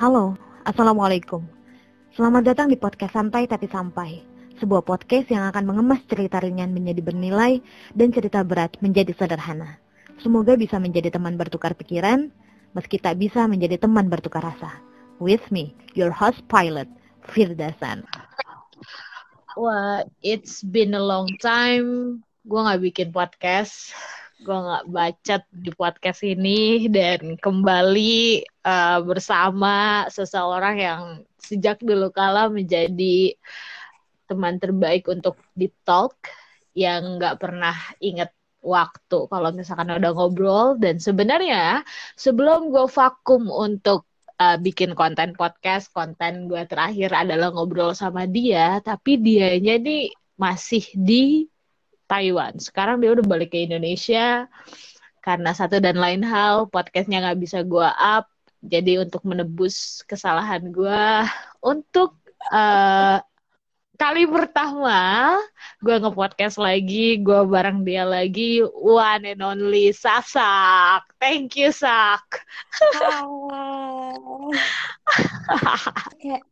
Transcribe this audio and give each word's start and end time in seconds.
Halo, 0.00 0.32
Assalamualaikum. 0.64 1.44
Selamat 2.16 2.48
datang 2.48 2.72
di 2.72 2.80
podcast 2.80 3.12
Santai 3.12 3.44
Tapi 3.44 3.68
Sampai. 3.68 4.24
Sebuah 4.56 4.80
podcast 4.80 5.28
yang 5.28 5.44
akan 5.52 5.68
mengemas 5.68 6.00
cerita 6.08 6.40
ringan 6.40 6.72
menjadi 6.72 7.04
bernilai 7.04 7.60
dan 7.92 8.08
cerita 8.08 8.40
berat 8.40 8.80
menjadi 8.80 9.12
sederhana. 9.12 9.76
Semoga 10.24 10.56
bisa 10.56 10.80
menjadi 10.80 11.12
teman 11.12 11.36
bertukar 11.36 11.76
pikiran, 11.76 12.32
meski 12.72 12.96
tak 12.96 13.20
bisa 13.20 13.44
menjadi 13.44 13.76
teman 13.76 14.08
bertukar 14.08 14.40
rasa. 14.40 14.72
With 15.20 15.44
me, 15.52 15.76
your 15.92 16.16
host 16.16 16.48
pilot, 16.48 16.88
Firdasan. 17.28 18.08
Wah, 19.52 20.08
it's 20.24 20.64
been 20.64 20.96
a 20.96 21.04
long 21.04 21.28
time. 21.44 22.24
Gue 22.48 22.60
gak 22.64 22.80
bikin 22.80 23.08
podcast. 23.12 23.92
Gue 24.40 24.56
gak 24.56 24.86
bacot 24.88 25.42
di 25.52 25.70
podcast 25.76 26.20
ini. 26.24 26.88
Dan 26.88 27.36
kembali 27.36 28.44
uh, 28.64 28.98
bersama 29.04 30.08
seseorang 30.08 30.76
yang 30.80 31.02
sejak 31.36 31.80
dulu 31.84 32.08
kala 32.08 32.48
menjadi 32.48 33.36
teman 34.24 34.56
terbaik 34.56 35.04
untuk 35.12 35.36
di 35.52 35.68
talk. 35.84 36.16
Yang 36.72 37.20
gak 37.20 37.36
pernah 37.36 37.76
inget 38.00 38.32
waktu 38.64 39.18
kalau 39.28 39.52
misalkan 39.52 39.92
udah 39.92 40.12
ngobrol. 40.16 40.80
Dan 40.80 40.96
sebenarnya 40.96 41.84
sebelum 42.16 42.72
gue 42.72 42.88
vakum 42.88 43.52
untuk 43.52 44.08
uh, 44.40 44.56
bikin 44.56 44.96
konten 44.96 45.36
podcast, 45.36 45.92
konten 45.92 46.48
gue 46.48 46.64
terakhir 46.64 47.12
adalah 47.12 47.52
ngobrol 47.52 47.92
sama 47.92 48.24
dia, 48.24 48.80
tapi 48.80 49.20
dianya 49.20 49.76
nih 49.76 50.08
masih 50.40 50.84
di 50.96 51.44
Taiwan. 52.10 52.58
Sekarang 52.58 52.98
dia 52.98 53.14
udah 53.14 53.22
balik 53.22 53.54
ke 53.54 53.62
Indonesia 53.62 54.50
karena 55.22 55.54
satu 55.54 55.78
dan 55.78 55.94
lain 55.94 56.26
hal 56.26 56.66
podcastnya 56.66 57.22
nggak 57.22 57.38
bisa 57.38 57.62
gue 57.62 57.86
up. 57.86 58.26
Jadi 58.60 59.00
untuk 59.00 59.24
menebus 59.24 60.04
kesalahan 60.04 60.68
gue, 60.68 61.06
untuk 61.64 62.18
uh, 62.52 63.22
kali 63.96 64.28
pertama 64.28 65.36
gue 65.80 65.96
nge-podcast 65.96 66.60
lagi, 66.60 67.20
gue 67.24 67.40
bareng 67.48 67.84
dia 67.84 68.04
lagi, 68.04 68.60
one 68.68 69.32
and 69.32 69.40
only 69.40 69.96
Sasak. 69.96 71.08
Thank 71.16 71.56
you, 71.56 71.72
Sak. 71.72 72.44
kayak, 76.20 76.44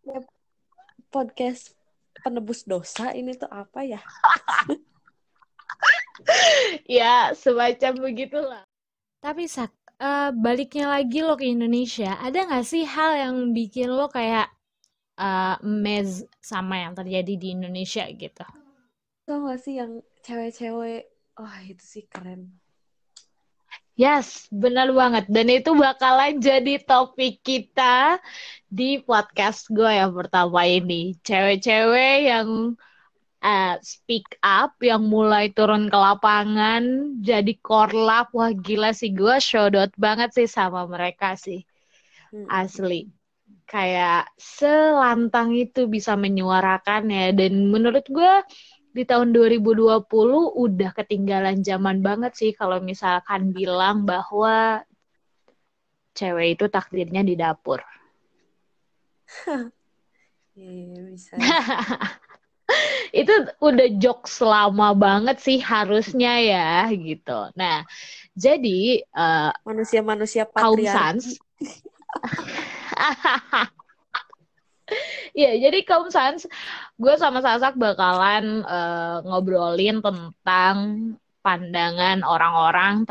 podcast 1.13 1.77
penebus 2.25 2.65
dosa 2.65 3.13
ini 3.13 3.37
tuh 3.37 3.49
apa 3.53 3.85
ya? 3.85 4.01
ya, 7.01 7.33
semacam 7.35 7.93
begitulah. 8.11 8.65
Tapi 9.19 9.51
Sak, 9.51 9.75
uh, 9.99 10.31
baliknya 10.35 10.91
lagi 10.91 11.23
lo 11.23 11.35
ke 11.35 11.47
Indonesia, 11.47 12.19
ada 12.19 12.47
nggak 12.47 12.67
sih 12.67 12.87
hal 12.87 13.19
yang 13.19 13.37
bikin 13.51 13.91
lo 13.91 14.07
kayak 14.07 14.51
uh, 15.19 15.59
mez 15.61 16.23
sama 16.39 16.87
yang 16.87 16.95
terjadi 16.95 17.35
di 17.35 17.49
Indonesia 17.53 18.07
gitu. 18.07 18.47
Tau 19.29 19.45
gak 19.45 19.61
sih 19.61 19.77
yang 19.77 20.01
cewek-cewek, 20.25 21.05
wah 21.37 21.53
oh, 21.53 21.59
itu 21.67 21.85
sih 21.85 22.05
keren. 22.09 22.49
Yes, 23.99 24.47
benar 24.55 24.95
banget. 24.95 25.27
Dan 25.27 25.51
itu 25.51 25.75
bakalan 25.75 26.39
jadi 26.39 26.79
topik 26.87 27.43
kita 27.43 28.23
di 28.71 29.03
podcast 29.03 29.67
gue 29.75 29.91
yang 29.91 30.15
pertama 30.15 30.63
ini. 30.71 31.19
Cewek-cewek 31.27 32.31
yang 32.31 32.79
uh, 33.45 33.77
speak 33.81 34.39
up, 34.41 34.75
yang 34.83 35.07
mulai 35.07 35.51
turun 35.53 35.91
ke 35.91 35.99
lapangan, 35.99 36.83
jadi 37.23 37.53
korlap. 37.63 38.31
Wah 38.35 38.53
gila 38.53 38.95
sih, 38.95 39.15
gue 39.15 39.39
show 39.43 39.69
out 39.69 39.93
banget 39.99 40.35
sih 40.35 40.49
sama 40.49 40.87
mereka 40.87 41.35
sih. 41.35 41.63
Hmm. 42.33 42.49
Asli 42.49 43.09
kayak 43.69 44.33
selantang 44.41 45.53
itu 45.53 45.85
bisa 45.85 46.17
menyuarakan 46.17 47.13
ya 47.13 47.37
dan 47.37 47.69
menurut 47.69 48.09
gue 48.09 48.35
di 48.97 49.05
tahun 49.05 49.37
2020 49.37 50.09
udah 50.57 50.91
ketinggalan 50.97 51.61
zaman 51.61 52.01
banget 52.01 52.33
sih 52.33 52.51
kalau 52.57 52.81
misalkan 52.81 53.53
bilang 53.53 54.09
bahwa 54.09 54.81
cewek 56.17 56.59
itu 56.59 56.67
takdirnya 56.73 57.23
di 57.23 57.37
dapur. 57.37 57.85
yeah, 60.59 61.05
bisa. 61.13 61.37
itu 63.21 63.33
udah 63.59 63.89
jok 63.97 64.29
selama 64.29 64.93
banget 64.93 65.41
sih 65.41 65.59
harusnya 65.61 66.41
ya 66.41 66.73
gitu. 66.93 67.53
Nah, 67.57 67.85
jadi 68.37 69.03
uh, 69.13 69.51
manusia-manusia 69.65 70.45
kaum 70.49 70.81
sans. 70.85 71.25
Iya, 75.37 75.69
jadi 75.69 75.85
kaum 75.85 76.09
sans, 76.09 76.49
gue 76.97 77.15
sama 77.21 77.45
Sasak 77.45 77.77
bakalan 77.77 78.65
uh, 78.65 79.21
ngobrolin 79.21 80.01
tentang 80.01 80.77
pandangan 81.45 82.25
orang-orang 82.25 83.05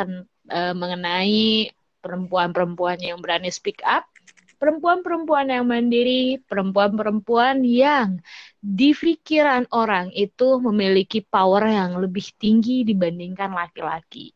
uh, 0.49 0.73
mengenai 0.73 1.69
perempuan-perempuan 2.01 2.97
yang 2.99 3.21
berani 3.21 3.53
speak 3.53 3.79
up, 3.85 4.09
perempuan-perempuan 4.57 5.53
yang 5.53 5.65
mandiri, 5.69 6.41
perempuan-perempuan 6.45 7.61
yang 7.61 8.17
di 8.57 8.91
pikiran 8.91 9.69
orang 9.71 10.09
itu 10.11 10.57
memiliki 10.59 11.21
power 11.21 11.63
yang 11.69 12.01
lebih 12.01 12.25
tinggi 12.35 12.81
dibandingkan 12.83 13.53
laki-laki. 13.53 14.33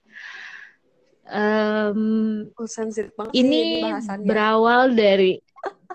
Um, 1.32 2.52
oh, 2.60 2.68
banget 3.16 3.32
ini, 3.34 3.80
ini 3.80 4.28
berawal 4.28 4.92
dari 4.92 5.40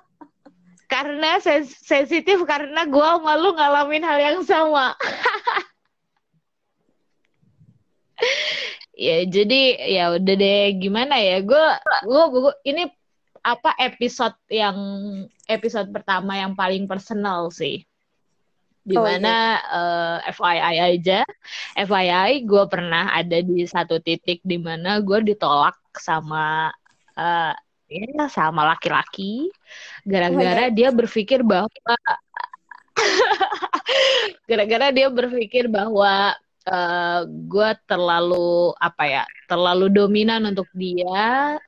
karena 0.92 1.36
sens 1.44 1.76
sensitif 1.84 2.40
karena 2.48 2.88
gue 2.88 3.10
malu 3.20 3.52
ngalamin 3.52 4.06
hal 4.06 4.18
yang 4.18 4.40
sama. 4.42 4.96
ya 8.96 9.28
jadi 9.28 9.76
ya 9.92 10.04
udah 10.16 10.34
deh 10.40 10.72
gimana 10.80 11.20
ya 11.20 11.44
gue 11.44 11.66
gue 12.08 12.52
ini 12.64 12.88
apa 13.46 13.78
episode 13.78 14.34
yang 14.50 14.74
episode 15.46 15.94
pertama 15.94 16.34
yang 16.34 16.58
paling 16.58 16.90
personal 16.90 17.54
sih? 17.54 17.86
Di 18.82 18.98
mana 18.98 19.58
oh, 19.62 20.18
iya. 20.18 20.18
uh, 20.18 20.18
eh, 20.26 20.34
FYI 20.34 20.76
aja. 20.82 21.20
FYI 21.78 22.32
gue 22.42 22.64
pernah 22.66 23.14
ada 23.14 23.38
di 23.38 23.62
satu 23.66 24.02
titik 24.02 24.42
di 24.42 24.58
mana 24.58 24.98
gue 24.98 25.22
ditolak 25.22 25.78
sama 25.94 26.74
uh, 27.14 27.54
ya 27.86 28.26
sama 28.26 28.66
laki-laki. 28.66 29.46
Gara-gara 30.02 30.66
oh, 30.66 30.74
dia 30.74 30.90
berpikir 30.90 31.46
bahwa 31.46 31.70
gara-gara 34.50 34.90
dia 34.90 35.06
berpikir 35.06 35.70
bahwa 35.70 36.34
uh, 36.66 36.74
eh, 36.74 37.20
gue 37.26 37.70
terlalu 37.86 38.74
apa 38.82 39.04
ya 39.06 39.24
terlalu 39.46 39.86
dominan 39.90 40.50
untuk 40.50 40.66
dia 40.74 41.58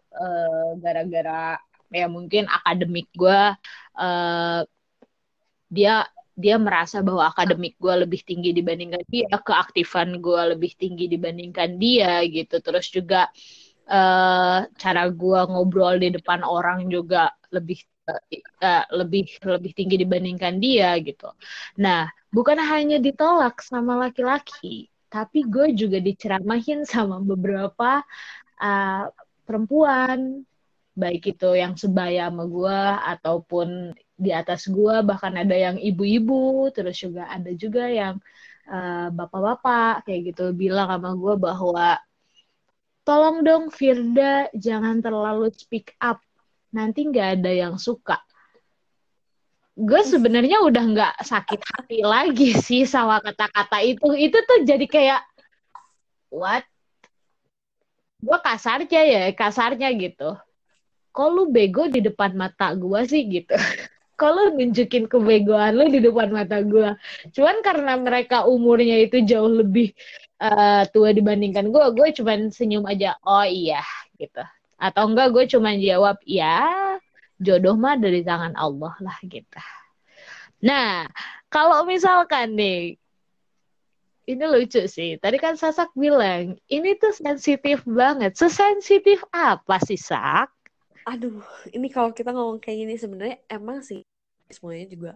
gara-gara 0.83 1.55
uh, 1.55 1.68
ya 1.93 2.07
mungkin 2.07 2.45
akademik 2.49 3.09
gue 3.17 3.41
uh, 3.99 4.61
dia 5.69 6.09
dia 6.39 6.55
merasa 6.55 7.03
bahwa 7.03 7.27
akademik 7.27 7.75
gue 7.83 8.07
lebih 8.07 8.23
tinggi 8.23 8.55
dibandingkan 8.55 9.03
dia, 9.11 9.27
keaktifan 9.43 10.23
gue 10.23 10.55
lebih 10.55 10.71
tinggi 10.79 11.11
dibandingkan 11.11 11.83
dia 11.83 12.23
gitu. 12.31 12.63
Terus 12.63 12.87
juga 12.95 13.27
uh, 13.91 14.63
cara 14.79 15.03
gue 15.11 15.41
ngobrol 15.51 15.99
di 15.99 16.15
depan 16.15 16.47
orang 16.47 16.87
juga 16.87 17.35
lebih 17.51 17.83
uh, 18.07 18.87
lebih 18.95 19.27
lebih 19.43 19.73
tinggi 19.75 19.99
dibandingkan 19.99 20.63
dia 20.63 20.95
gitu. 21.03 21.35
Nah, 21.83 22.07
bukan 22.31 22.63
hanya 22.63 23.03
ditolak 23.03 23.59
sama 23.59 23.99
laki-laki, 23.99 24.95
tapi 25.11 25.43
gue 25.43 25.75
juga 25.75 25.99
diceramahin 25.99 26.87
sama 26.87 27.19
beberapa 27.19 28.07
uh, 28.63 29.05
perempuan 29.43 30.47
baik 30.99 31.39
itu 31.39 31.55
yang 31.55 31.79
sebaya 31.79 32.27
sama 32.27 32.45
gue 32.51 32.81
ataupun 33.15 33.95
di 34.19 34.35
atas 34.35 34.67
gue 34.67 34.97
bahkan 35.07 35.31
ada 35.39 35.55
yang 35.55 35.79
ibu-ibu 35.79 36.75
terus 36.75 36.99
juga 36.99 37.31
ada 37.31 37.55
juga 37.55 37.87
yang 37.87 38.19
uh, 38.67 39.09
bapak-bapak 39.15 40.03
kayak 40.03 40.35
gitu 40.35 40.51
bilang 40.51 40.91
sama 40.91 41.15
gue 41.15 41.35
bahwa 41.39 41.89
tolong 43.07 43.41
dong 43.41 43.73
Firda 43.73 44.53
jangan 44.53 45.01
terlalu 45.01 45.49
speak 45.57 45.97
up. 45.97 46.21
Nanti 46.69 47.09
nggak 47.09 47.41
ada 47.41 47.49
yang 47.49 47.75
suka. 47.81 48.21
Gue 49.73 50.05
sebenarnya 50.05 50.61
udah 50.61 50.85
nggak 50.85 51.15
sakit 51.25 51.61
hati 51.65 51.99
lagi 52.05 52.53
sih 52.67 52.85
sama 52.85 53.25
kata-kata 53.25 53.81
itu. 53.81 54.13
Itu 54.13 54.37
tuh 54.45 54.67
jadi 54.69 54.85
kayak 54.85 55.23
what? 56.29 56.67
Gue 58.21 58.39
kasarnya 58.43 59.03
ya 59.07 59.23
kasarnya 59.33 59.89
gitu 59.95 60.37
kok 61.19 61.29
lu 61.35 61.51
bego 61.51 61.91
di 61.91 61.99
depan 61.99 62.39
mata 62.39 62.71
gue 62.79 63.01
sih 63.11 63.27
gitu 63.27 63.59
kalau 64.19 64.51
nunjukin 64.51 65.07
kebegoan 65.07 65.79
lu 65.79 65.87
di 65.87 66.03
depan 66.03 66.35
mata 66.35 66.59
gue. 66.59 66.91
Cuman 67.31 67.63
karena 67.63 67.95
mereka 67.95 68.51
umurnya 68.51 68.99
itu 68.99 69.23
jauh 69.23 69.47
lebih 69.47 69.95
uh, 70.43 70.83
tua 70.91 71.15
dibandingkan 71.15 71.71
gue, 71.71 71.85
gue 71.95 72.09
cuman 72.19 72.51
senyum 72.51 72.83
aja, 72.91 73.15
oh 73.23 73.47
iya 73.47 73.79
gitu. 74.19 74.43
Atau 74.75 75.15
enggak 75.15 75.31
gue 75.31 75.45
cuman 75.55 75.79
jawab, 75.79 76.19
ya 76.27 76.99
jodoh 77.39 77.79
mah 77.79 77.95
dari 77.95 78.27
tangan 78.27 78.59
Allah 78.59 78.95
lah 78.99 79.19
gitu. 79.23 79.63
Nah, 80.67 81.07
kalau 81.47 81.87
misalkan 81.87 82.59
nih 82.59 82.99
ini 84.29 84.45
lucu 84.45 84.85
sih. 84.85 85.17
Tadi 85.17 85.41
kan 85.41 85.57
Sasak 85.57 85.95
bilang, 85.97 86.61
ini 86.69 86.91
tuh 87.01 87.17
sensitif 87.17 87.81
banget. 87.89 88.37
Sesensitif 88.37 89.25
apa 89.33 89.81
sih, 89.81 89.97
Sak? 89.97 90.53
Aduh, 91.09 91.41
ini 91.73 91.89
kalau 91.89 92.13
kita 92.13 92.37
ngomong 92.37 92.61
kayak 92.61 92.85
gini 92.85 92.95
sebenarnya 93.01 93.37
emang 93.49 93.81
sih 93.81 94.05
semuanya 94.53 94.87
juga. 94.93 95.11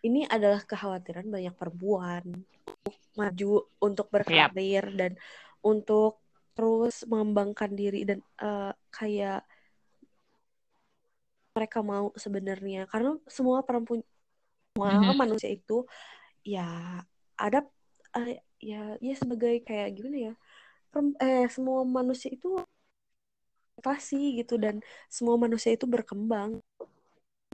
Ini 0.00 0.24
adalah 0.32 0.64
kekhawatiran 0.64 1.28
banyak 1.28 1.52
perempuan 1.52 2.24
untuk 2.64 2.96
maju 3.20 3.52
untuk 3.84 4.06
berkarir 4.08 4.84
dan 4.96 5.12
untuk 5.60 6.24
terus 6.56 7.04
mengembangkan 7.04 7.68
diri 7.76 8.08
dan 8.08 8.24
uh, 8.40 8.72
kayak 8.88 9.44
mereka 11.52 11.84
mau 11.84 12.16
sebenarnya. 12.16 12.88
Karena 12.88 13.20
semua 13.28 13.60
perempuan 13.60 14.00
semua 14.72 14.88
mm 14.92 15.00
-hmm. 15.04 15.16
manusia 15.20 15.50
itu 15.52 15.84
ya 16.44 17.00
ada 17.36 17.60
uh, 18.16 18.28
ya 18.60 18.96
ya 19.00 19.14
sebagai 19.16 19.60
kayak 19.64 19.96
gimana 19.96 20.32
ya 20.32 20.34
eh 21.20 21.44
semua 21.52 21.84
manusia 21.84 22.32
itu 22.32 22.56
kasih 23.82 24.40
gitu 24.42 24.56
dan 24.56 24.80
semua 25.08 25.36
manusia 25.40 25.74
itu 25.74 25.84
berkembang. 25.88 26.60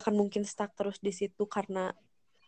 Akan 0.01 0.15
mungkin 0.17 0.43
stuck 0.43 0.73
terus 0.75 0.99
di 0.99 1.13
situ 1.15 1.45
karena 1.47 1.95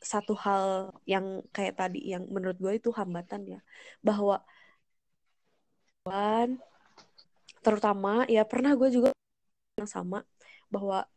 satu 0.05 0.37
hal 0.37 0.93
yang 1.09 1.41
kayak 1.55 1.81
tadi 1.81 2.13
yang 2.13 2.29
menurut 2.29 2.59
gue 2.61 2.73
itu 2.77 2.91
hambatan 2.93 3.59
ya. 3.59 3.61
Bahwa 4.05 4.43
terutama 7.65 8.29
ya 8.29 8.45
pernah 8.45 8.77
gue 8.77 8.93
juga 8.93 9.09
yang 9.81 9.89
sama 9.89 10.21
bahwa 10.69 11.09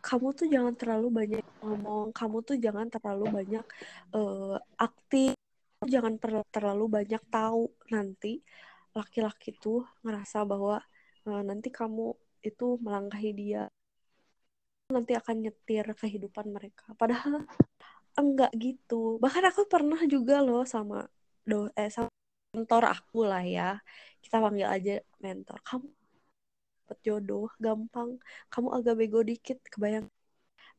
kamu 0.00 0.32
tuh 0.32 0.48
jangan 0.48 0.74
terlalu 0.74 1.08
banyak 1.12 1.44
ngomong 1.60 2.10
kamu 2.16 2.40
tuh 2.42 2.56
jangan 2.56 2.88
terlalu 2.88 3.24
banyak 3.28 3.64
uh, 4.16 4.56
aktif 4.80 5.36
jangan 5.86 6.18
terlalu 6.50 6.84
banyak 6.90 7.22
tahu. 7.30 7.70
Nanti 7.90 8.42
laki-laki 8.92 9.56
tuh 9.56 9.86
ngerasa 10.04 10.44
bahwa 10.44 10.82
uh, 11.28 11.42
nanti 11.48 11.68
kamu 11.70 12.14
itu 12.42 12.66
melangkahi 12.84 13.30
dia 13.40 13.62
nanti 14.92 15.12
akan 15.16 15.36
nyetir 15.48 15.86
kehidupan 15.96 16.46
mereka. 16.52 16.92
Padahal 17.00 17.48
enggak 18.20 18.52
gitu. 18.60 19.16
Bahkan 19.22 19.44
aku 19.50 19.62
pernah 19.72 20.00
juga 20.04 20.44
loh 20.44 20.62
sama 20.68 21.08
do 21.48 21.72
eh 21.80 21.88
sama 21.88 22.12
mentor 22.52 22.82
aku 22.94 23.24
lah 23.24 23.42
ya. 23.44 23.80
Kita 24.22 24.36
panggil 24.44 24.68
aja 24.68 24.92
mentor. 25.24 25.58
Kamu 25.64 25.88
dapet 26.84 26.98
jodoh 27.06 27.48
gampang. 27.64 28.10
Kamu 28.52 28.68
agak 28.76 28.94
bego 29.00 29.20
dikit 29.24 29.58
kebayang. 29.72 30.06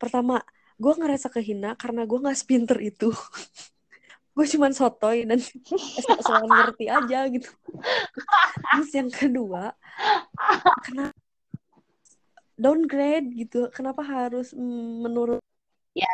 Pertama 0.02 0.46
gue 0.78 0.94
ngerasa 1.00 1.28
kehina 1.34 1.74
karena 1.82 2.02
gue 2.10 2.18
nggak 2.24 2.38
spinter 2.38 2.78
itu 2.82 3.10
gue 4.34 4.46
cuman 4.58 4.74
sotoy 4.74 5.30
dan 5.30 5.38
selalu 6.26 6.48
ngerti 6.50 6.86
aja 6.90 7.20
gitu. 7.30 7.50
Terus 8.74 8.90
yang 8.98 9.10
kedua 9.14 9.78
kenapa 10.82 11.18
downgrade 12.58 13.30
gitu? 13.34 13.70
Kenapa 13.70 14.02
harus 14.02 14.54
menurut 14.58 15.42
ya. 15.94 16.10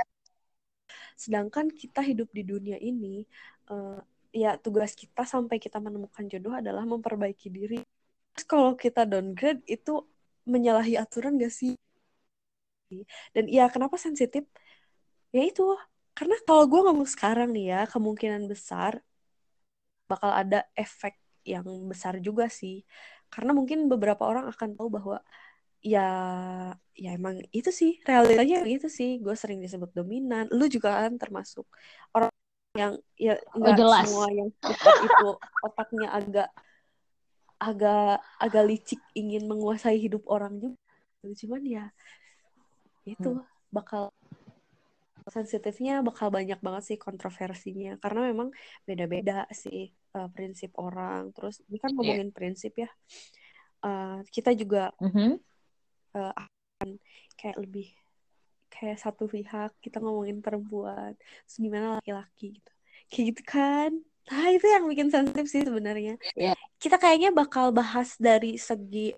Sedangkan 1.15 1.71
kita 1.71 1.99
hidup 2.03 2.31
di 2.31 2.43
dunia 2.47 2.79
ini 2.79 3.27
uh, 3.71 3.99
ya 4.31 4.55
tugas 4.59 4.93
kita 4.95 5.25
sampai 5.25 5.57
kita 5.57 5.81
menemukan 5.81 6.25
jodoh 6.27 6.55
adalah 6.55 6.83
memperbaiki 6.83 7.47
diri. 7.51 7.79
Terus 8.35 8.45
kalau 8.47 8.75
kita 8.75 9.03
downgrade 9.03 9.63
itu 9.67 10.03
menyalahi 10.47 10.95
aturan 10.95 11.35
gak 11.37 11.53
sih? 11.53 11.75
Dan 13.35 13.45
ya 13.51 13.69
kenapa 13.69 13.99
sensitif? 14.01 14.47
Ya 15.29 15.45
itu 15.45 15.77
karena 16.19 16.35
kalau 16.43 16.67
gue 16.67 16.81
ngomong 16.83 17.07
sekarang 17.07 17.55
nih 17.55 17.71
ya, 17.71 17.81
kemungkinan 17.87 18.43
besar 18.51 18.99
bakal 20.11 20.35
ada 20.35 20.67
efek 20.75 21.15
yang 21.47 21.63
besar 21.87 22.19
juga 22.19 22.51
sih. 22.51 22.83
Karena 23.31 23.55
mungkin 23.55 23.87
beberapa 23.87 24.27
orang 24.27 24.51
akan 24.51 24.75
tahu 24.75 24.91
bahwa 24.91 25.23
ya 25.79 26.07
ya 26.91 27.15
emang 27.15 27.39
itu 27.55 27.71
sih 27.71 28.03
realitanya 28.03 28.67
itu 28.67 28.91
sih 28.91 29.15
gue 29.23 29.31
sering 29.31 29.63
disebut 29.63 29.95
dominan 29.95 30.43
lu 30.51 30.67
juga 30.67 31.07
kan 31.07 31.15
termasuk 31.15 31.63
orang 32.11 32.27
yang 32.75 32.99
ya 33.15 33.39
oh, 33.55 33.95
semua 34.03 34.27
yang 34.27 34.51
itu 35.07 35.29
otaknya 35.63 36.11
agak 36.11 36.49
agak 37.63 38.19
agak 38.43 38.63
licik 38.67 38.99
ingin 39.15 39.47
menguasai 39.47 39.95
hidup 39.95 40.27
orang 40.27 40.59
juga 40.59 40.75
cuman 41.23 41.63
ya 41.63 41.85
itu 43.07 43.39
hmm. 43.39 43.47
bakal 43.71 44.11
sensitifnya 45.29 46.01
bakal 46.01 46.33
banyak 46.33 46.57
banget 46.59 46.83
sih 46.93 46.97
kontroversinya 46.97 47.97
karena 48.01 48.29
memang 48.33 48.49
beda-beda 48.83 49.45
sih 49.53 49.89
uh, 50.17 50.27
prinsip 50.33 50.73
orang 50.77 51.29
terus 51.33 51.61
ini 51.69 51.77
kan 51.77 51.93
iya. 51.93 51.95
ngomongin 51.97 52.29
yeah. 52.29 52.35
prinsip 52.35 52.73
ya 52.75 52.89
uh, 53.85 54.19
kita 54.29 54.53
juga 54.57 54.91
mm 54.97 55.09
-hmm. 55.09 55.31
uh, 56.17 56.33
akan 56.33 56.89
kayak 57.37 57.57
lebih 57.61 57.87
kayak 58.69 58.97
satu 59.01 59.25
pihak 59.25 59.73
kita 59.81 59.99
ngomongin 59.99 60.41
perempuan 60.41 61.17
terus 61.17 61.57
gimana 61.57 61.97
laki-laki 61.99 62.57
gitu 62.57 62.71
kayak 63.09 63.25
gitu 63.35 63.43
kan 63.45 63.91
nah 64.29 64.45
itu 64.53 64.65
yang 64.69 64.85
bikin 64.85 65.09
sensitif 65.09 65.45
sih 65.49 65.65
sebenarnya 65.65 66.15
yeah. 66.37 66.53
kita 66.77 67.01
kayaknya 67.01 67.33
bakal 67.33 67.73
bahas 67.73 68.13
dari 68.21 68.61
segi 68.61 69.17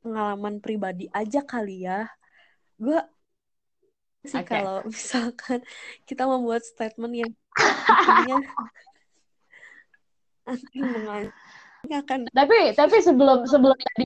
pengalaman 0.00 0.64
pribadi 0.64 1.10
aja 1.12 1.44
kali 1.44 1.84
ya 1.84 2.08
gue 2.80 2.98
sih 4.26 4.38
okay. 4.38 4.62
kalau 4.62 4.82
misalkan 4.88 5.62
kita 6.08 6.26
membuat 6.26 6.62
statement 6.66 7.14
yang 7.14 7.32
akan 11.88 12.26
tapi 12.34 12.74
tapi 12.74 12.96
sebelum 13.00 13.46
sebelum 13.46 13.78
tadi 13.78 14.04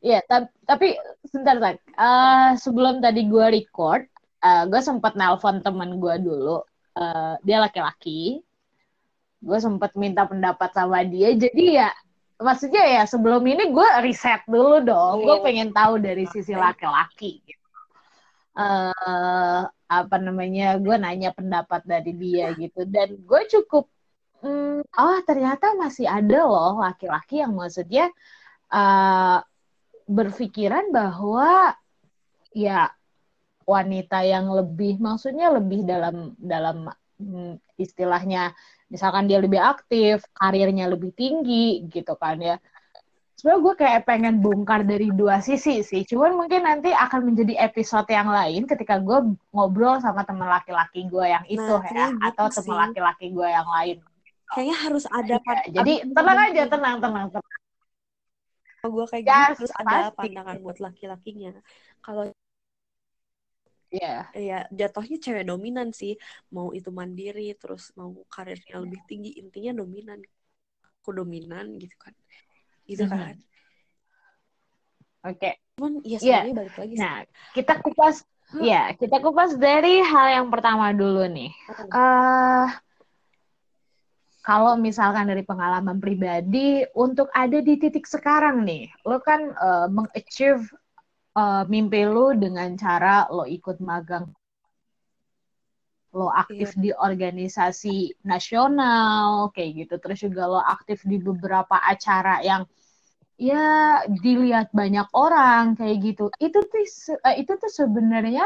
ya 0.00 0.22
tapi 0.64 0.96
sebentar 1.28 1.58
tak 1.60 1.76
uh, 1.98 2.56
sebelum 2.56 3.02
tadi 3.04 3.26
gue 3.28 3.46
record 3.60 4.06
uh, 4.44 4.64
gue 4.66 4.80
sempat 4.80 5.14
nelpon 5.16 5.60
teman 5.60 6.00
gue 6.00 6.14
dulu. 6.20 6.64
Uh, 6.96 7.36
dia 7.46 7.62
laki-laki. 7.62 8.42
Gue 9.40 9.58
sempat 9.60 9.96
minta 9.96 10.28
pendapat 10.28 10.72
sama 10.72 11.00
dia. 11.04 11.32
Jadi 11.32 11.80
ya 11.80 11.88
maksudnya 12.40 12.84
ya 12.84 13.02
sebelum 13.04 13.44
ini 13.44 13.72
gue 13.72 13.88
riset 14.04 14.44
dulu 14.48 14.84
dong. 14.84 15.24
Gue 15.24 15.36
iya. 15.40 15.44
pengen 15.44 15.70
tahu 15.72 16.00
dari 16.00 16.24
sisi 16.28 16.52
laki-laki. 16.52 17.40
gitu 17.44 17.59
uh, 18.56 19.62
apa 19.90 20.16
namanya 20.22 20.78
gue 20.78 20.96
nanya 20.98 21.30
pendapat 21.34 21.82
dari 21.86 22.12
dia 22.14 22.54
gitu. 22.56 22.86
Dan 22.86 23.20
gue 23.22 23.42
cukup 23.50 23.90
mm, 24.42 24.86
oh 24.86 25.18
ternyata 25.28 25.76
masih 25.76 26.06
ada 26.08 26.46
loh 26.46 26.80
laki-laki 26.80 27.42
yang 27.42 27.54
maksudnya 27.54 28.08
uh, 28.72 29.38
berpikiran 30.10 30.90
bahwa 30.90 31.74
ya 32.50 32.90
wanita 33.62 34.26
yang 34.26 34.50
lebih 34.50 34.98
maksudnya 34.98 35.54
lebih 35.54 35.86
dalam 35.86 36.34
dalam 36.38 36.90
mm, 37.22 37.62
istilahnya 37.78 38.50
misalkan 38.90 39.30
dia 39.30 39.38
lebih 39.38 39.62
aktif 39.62 40.26
karirnya 40.34 40.90
lebih 40.90 41.14
tinggi 41.14 41.86
gitu 41.86 42.18
kan 42.18 42.42
ya 42.42 42.56
sebenarnya 43.40 43.64
gue 43.64 43.74
kayak 43.80 44.00
pengen 44.04 44.34
bongkar 44.44 44.84
dari 44.84 45.08
dua 45.16 45.40
sisi 45.40 45.80
sih. 45.80 46.04
Cuman 46.04 46.36
mungkin 46.36 46.60
nanti 46.60 46.92
akan 46.92 47.32
menjadi 47.32 47.56
episode 47.64 48.04
yang 48.12 48.28
lain 48.28 48.68
ketika 48.68 49.00
gue 49.00 49.32
ngobrol 49.56 49.96
sama 50.04 50.28
teman 50.28 50.44
laki-laki 50.44 51.08
gue 51.08 51.24
yang 51.24 51.40
itu 51.48 51.64
nah, 51.64 51.80
ya, 51.88 52.12
gitu 52.12 52.36
atau 52.36 52.46
teman 52.60 52.92
laki-laki 52.92 53.32
gue 53.32 53.48
yang 53.48 53.64
lain. 53.64 53.96
Kayaknya 54.52 54.76
harus 54.76 55.04
ada. 55.08 55.34
Ya, 55.40 55.56
jadi 55.72 55.94
tenang 56.12 56.38
aja, 56.52 56.62
tenang, 56.68 56.96
tenang, 57.00 57.26
tenang. 57.32 57.60
Kalau 58.84 58.90
gue 58.92 59.06
kayak 59.08 59.24
yes, 59.24 59.48
harus 59.56 59.72
pasti. 59.72 59.88
ada 59.88 60.12
pandangan 60.12 60.56
buat 60.60 60.78
laki-lakinya. 60.84 61.52
Kalau 62.04 62.28
Iya. 63.90 64.30
Yeah. 64.36 64.68
Ya, 64.70 64.86
jatuhnya 64.86 65.18
cewek 65.18 65.48
dominan 65.48 65.90
sih. 65.96 66.14
Mau 66.52 66.70
itu 66.76 66.92
mandiri, 66.94 67.56
terus 67.58 67.90
mau 67.96 68.14
karirnya 68.30 68.78
lebih 68.78 69.00
tinggi, 69.08 69.34
intinya 69.40 69.82
dominan. 69.82 70.20
Aku 71.00 71.16
dominan 71.16 71.80
gitu 71.80 71.96
kan 71.96 72.12
gitu 72.90 73.06
mm 73.06 73.10
-hmm. 73.10 73.22
kan 73.22 73.36
oke 75.30 75.36
okay. 75.38 75.52
cuman 75.78 75.92
ya 76.02 76.18
sebenarnya 76.18 76.50
yeah. 76.50 76.58
balik 76.58 76.76
lagi 76.76 76.94
nah 76.98 77.16
kita 77.54 77.72
kupas 77.78 78.16
huh? 78.50 78.62
ya 78.62 78.82
kita 78.98 79.16
kupas 79.22 79.50
dari 79.54 80.02
hal 80.02 80.26
yang 80.42 80.48
pertama 80.50 80.90
dulu 80.90 81.24
nih 81.30 81.54
uh, 81.94 82.66
kalau 84.40 84.74
misalkan 84.74 85.28
dari 85.28 85.44
pengalaman 85.44 86.00
pribadi 86.00 86.82
untuk 86.96 87.30
ada 87.30 87.60
di 87.62 87.78
titik 87.78 88.08
sekarang 88.08 88.66
nih 88.66 88.90
lo 89.06 89.22
kan 89.22 89.54
uh, 89.54 89.86
mengachieve 89.86 90.66
uh, 91.36 91.62
mimpi 91.68 92.02
lo 92.08 92.34
dengan 92.34 92.74
cara 92.74 93.28
lo 93.30 93.46
ikut 93.46 93.78
magang 93.78 94.26
lo 96.10 96.26
aktif 96.26 96.74
iya. 96.74 96.82
di 96.82 96.90
organisasi 96.90 98.26
nasional 98.26 99.54
kayak 99.54 99.86
gitu 99.86 99.94
terus 100.02 100.18
juga 100.26 100.50
lo 100.50 100.58
aktif 100.58 101.06
di 101.06 101.22
beberapa 101.22 101.78
acara 101.78 102.42
yang 102.42 102.66
ya 103.40 103.64
dilihat 104.06 104.68
banyak 104.76 105.08
orang 105.16 105.72
kayak 105.78 105.96
gitu 106.04 106.28
itu 106.44 106.58
tuh 106.60 106.84
eh, 107.24 107.34
itu 107.40 107.52
tuh 107.56 107.70
sebenarnya 107.72 108.44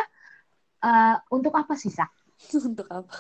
eh, 0.87 1.17
untuk 1.35 1.55
apa 1.59 1.75
sih 1.75 1.91
Sak? 1.91 2.11
Untuk 2.69 2.87
apa? 2.91 3.17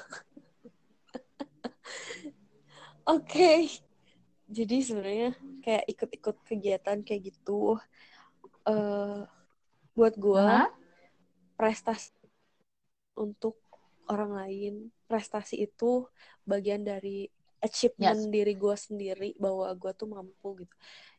Oke. 3.14 3.68
Jadi 4.44 4.76
sebenarnya 4.84 5.30
kayak 5.64 5.84
ikut-ikut 5.88 6.36
kegiatan 6.44 6.98
kayak 7.00 7.22
gitu 7.32 7.80
eh 8.68 9.20
buat 9.96 10.14
gua 10.20 10.62
Hah? 10.62 10.68
prestasi 11.58 12.12
untuk 13.14 13.56
orang 14.10 14.32
lain, 14.36 14.74
prestasi 15.08 15.64
itu 15.64 16.04
bagian 16.44 16.82
dari 16.84 17.24
achievement 17.64 18.28
Yes. 18.28 18.34
diri 18.34 18.52
gua 18.58 18.76
sendiri 18.76 19.32
bahwa 19.40 19.70
gua 19.80 19.92
tuh 19.96 20.08
mampu 20.12 20.66
gitu. 20.66 20.74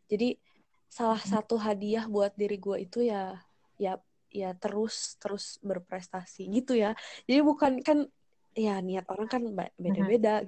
Jadi 0.05 0.37
salah 0.85 1.19
satu 1.19 1.57
hadiah 1.59 2.05
buat 2.07 2.31
diri 2.37 2.57
gua 2.61 2.77
itu 2.79 3.03
ya 3.03 3.41
ya 3.75 3.99
ya 4.31 4.51
terus 4.55 5.15
terus 5.19 5.57
berprestasi 5.63 6.47
gitu 6.51 6.75
ya. 6.77 6.93
Jadi 7.25 7.39
bukan 7.41 7.79
kan 7.81 8.05
ya 8.55 8.79
niat 8.79 9.05
orang 9.11 9.27
kan 9.27 9.43
ba- 9.51 9.73
beda-beda. 9.75 10.45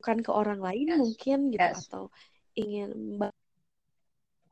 Bukan 0.00 0.18
ke 0.22 0.30
orang 0.30 0.60
lain 0.62 0.86
Yes. 0.92 0.98
mungkin 1.00 1.38
gitu 1.54 1.62
Yes. 1.62 1.86
atau 1.88 2.02
ingin 2.56 3.18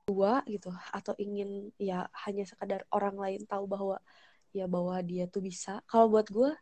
dua 0.05 0.45
gitu 0.45 0.69
atau 0.93 1.17
ingin 1.17 1.73
ya 1.81 2.05
hanya 2.29 2.45
sekadar 2.45 2.85
orang 2.93 3.17
lain 3.17 3.41
tahu 3.49 3.65
bahwa 3.65 3.97
ya 4.53 4.69
bahwa 4.69 5.01
dia 5.01 5.25
tuh 5.27 5.41
bisa. 5.41 5.81
Kalau 5.89 6.13
buat 6.13 6.29
gue, 6.29 6.53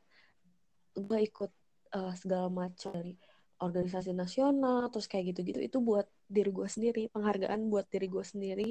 gue 0.97 1.19
ikut 1.27 1.51
eh, 1.93 2.15
segala 2.17 2.47
macam 2.49 2.93
dari 2.95 3.19
organisasi 3.63 4.11
nasional, 4.13 4.91
terus 4.91 5.07
kayak 5.07 5.33
gitu-gitu 5.33 5.61
itu 5.63 5.79
buat 5.79 6.07
diri 6.27 6.51
gue 6.51 6.67
sendiri, 6.67 7.03
penghargaan 7.15 7.71
buat 7.71 7.87
diri 7.87 8.07
gue 8.11 8.25
sendiri, 8.27 8.71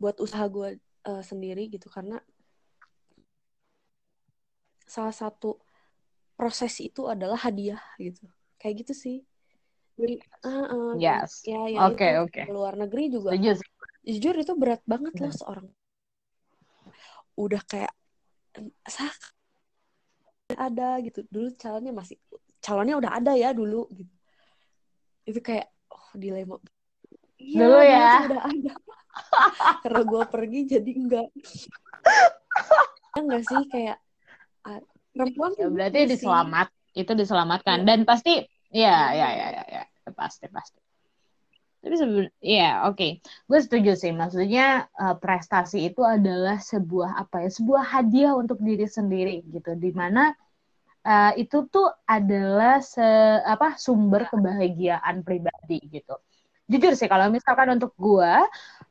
buat 0.00 0.16
usaha 0.18 0.48
gue 0.48 0.80
eh, 0.80 1.22
sendiri 1.22 1.68
gitu 1.68 1.86
karena 1.92 2.16
salah 4.88 5.12
satu 5.12 5.60
proses 6.38 6.72
itu 6.80 7.04
adalah 7.04 7.36
hadiah 7.36 7.80
gitu, 8.00 8.24
kayak 8.56 8.84
gitu 8.86 8.92
sih. 8.96 9.18
Jadi, 9.96 10.16
eh, 10.20 10.66
eh, 10.72 10.92
Yes. 10.96 11.44
ya 11.44 11.60
ya 11.68 11.80
Oke, 11.92 12.08
itu 12.08 12.24
oke. 12.24 12.42
ke 12.48 12.52
luar 12.52 12.74
negeri 12.76 13.12
juga 13.12 13.32
Setuju 13.36 13.60
jujur 14.06 14.34
itu 14.38 14.52
berat 14.54 14.82
banget 14.86 15.18
loh 15.18 15.34
seorang 15.34 15.66
udah 17.34 17.62
kayak 17.66 17.92
sah 18.86 19.12
ada 20.56 21.02
gitu 21.02 21.26
dulu 21.28 21.50
calonnya 21.58 21.90
masih 21.92 22.16
calonnya 22.66 22.98
udah 22.98 23.12
ada 23.22 23.32
ya 23.38 23.54
dulu 23.54 23.86
gitu 23.94 24.10
itu 25.26 25.38
kayak 25.38 25.70
oh 25.94 26.10
dilema 26.18 26.58
iya 27.38 27.58
Dulu 27.62 27.78
ya. 27.78 28.06
udah 28.26 28.42
ada 28.42 28.72
karena 29.86 30.02
gue 30.02 30.22
pergi 30.26 30.60
jadi 30.66 30.90
enggak 30.98 31.28
Ya 33.16 33.20
enggak 33.24 33.42
sih 33.48 33.62
kayak 33.70 33.98
perempuan 35.16 35.50
Ya, 35.56 35.66
berarti 35.72 36.00
sih. 36.04 36.10
diselamat, 36.18 36.68
itu 36.92 37.12
diselamatkan 37.16 37.78
Iya. 37.80 37.86
dan 37.88 37.98
pasti 38.04 38.44
ya 38.68 39.14
Iya. 39.14 39.16
ya 39.16 39.28
ya 39.32 39.46
ya, 39.56 39.64
ya. 39.72 39.82
pasti 40.12 40.46
pasti. 40.52 40.78
Tapi 41.80 41.94
sebenarnya 41.96 42.32
ya 42.44 42.70
oke, 42.90 43.08
gue 43.22 43.58
setuju 43.62 43.96
sih. 43.96 44.12
Maksudnya 44.12 44.90
eh, 44.90 45.16
prestasi 45.16 45.88
itu 45.88 46.02
adalah 46.04 46.60
sebuah 46.60 47.16
apa 47.24 47.46
ya, 47.46 47.50
sebuah 47.50 47.82
hadiah 47.88 48.36
untuk 48.36 48.60
diri 48.60 48.84
sendiri 48.84 49.40
gitu. 49.48 49.72
Di 49.78 49.90
mana 49.96 50.34
eh, 51.06 51.32
itu 51.42 51.56
tuh 51.70 51.86
adalah 52.04 52.82
se 52.82 53.06
apa 53.46 53.78
sumber 53.78 54.26
kebahagiaan 54.32 55.22
pribadi 55.26 55.78
gitu. 55.94 56.14
Jujur 56.66 56.92
sih 56.98 57.06
kalau 57.06 57.30
misalkan 57.30 57.78
untuk 57.78 57.94
gue, 57.94 58.32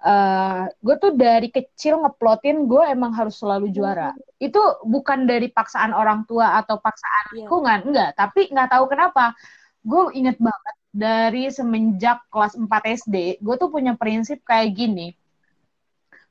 eh 0.08 0.62
gue 0.86 0.96
tuh 1.04 1.12
dari 1.12 1.52
kecil 1.52 2.00
ngeplotin 2.04 2.58
gue 2.72 2.84
emang 2.96 3.12
harus 3.20 3.36
selalu 3.42 3.68
juara. 3.76 4.16
Itu 4.40 4.60
bukan 4.88 5.28
dari 5.28 5.52
paksaan 5.52 5.92
orang 5.92 6.24
tua 6.30 6.56
atau 6.60 6.80
paksaan 6.80 7.26
Iya. 7.36 7.36
lingkungan, 7.44 7.80
enggak. 7.92 8.10
Tapi 8.16 8.48
nggak 8.54 8.70
tahu 8.72 8.86
kenapa, 8.88 9.36
gue 9.84 10.02
inget 10.16 10.38
banget 10.40 10.76
dari 10.96 11.44
semenjak 11.52 12.24
kelas 12.32 12.56
4 12.56 12.84
SD, 13.04 13.44
gue 13.44 13.56
tuh 13.60 13.68
punya 13.68 13.92
prinsip 14.00 14.40
kayak 14.48 14.72
gini. 14.72 15.12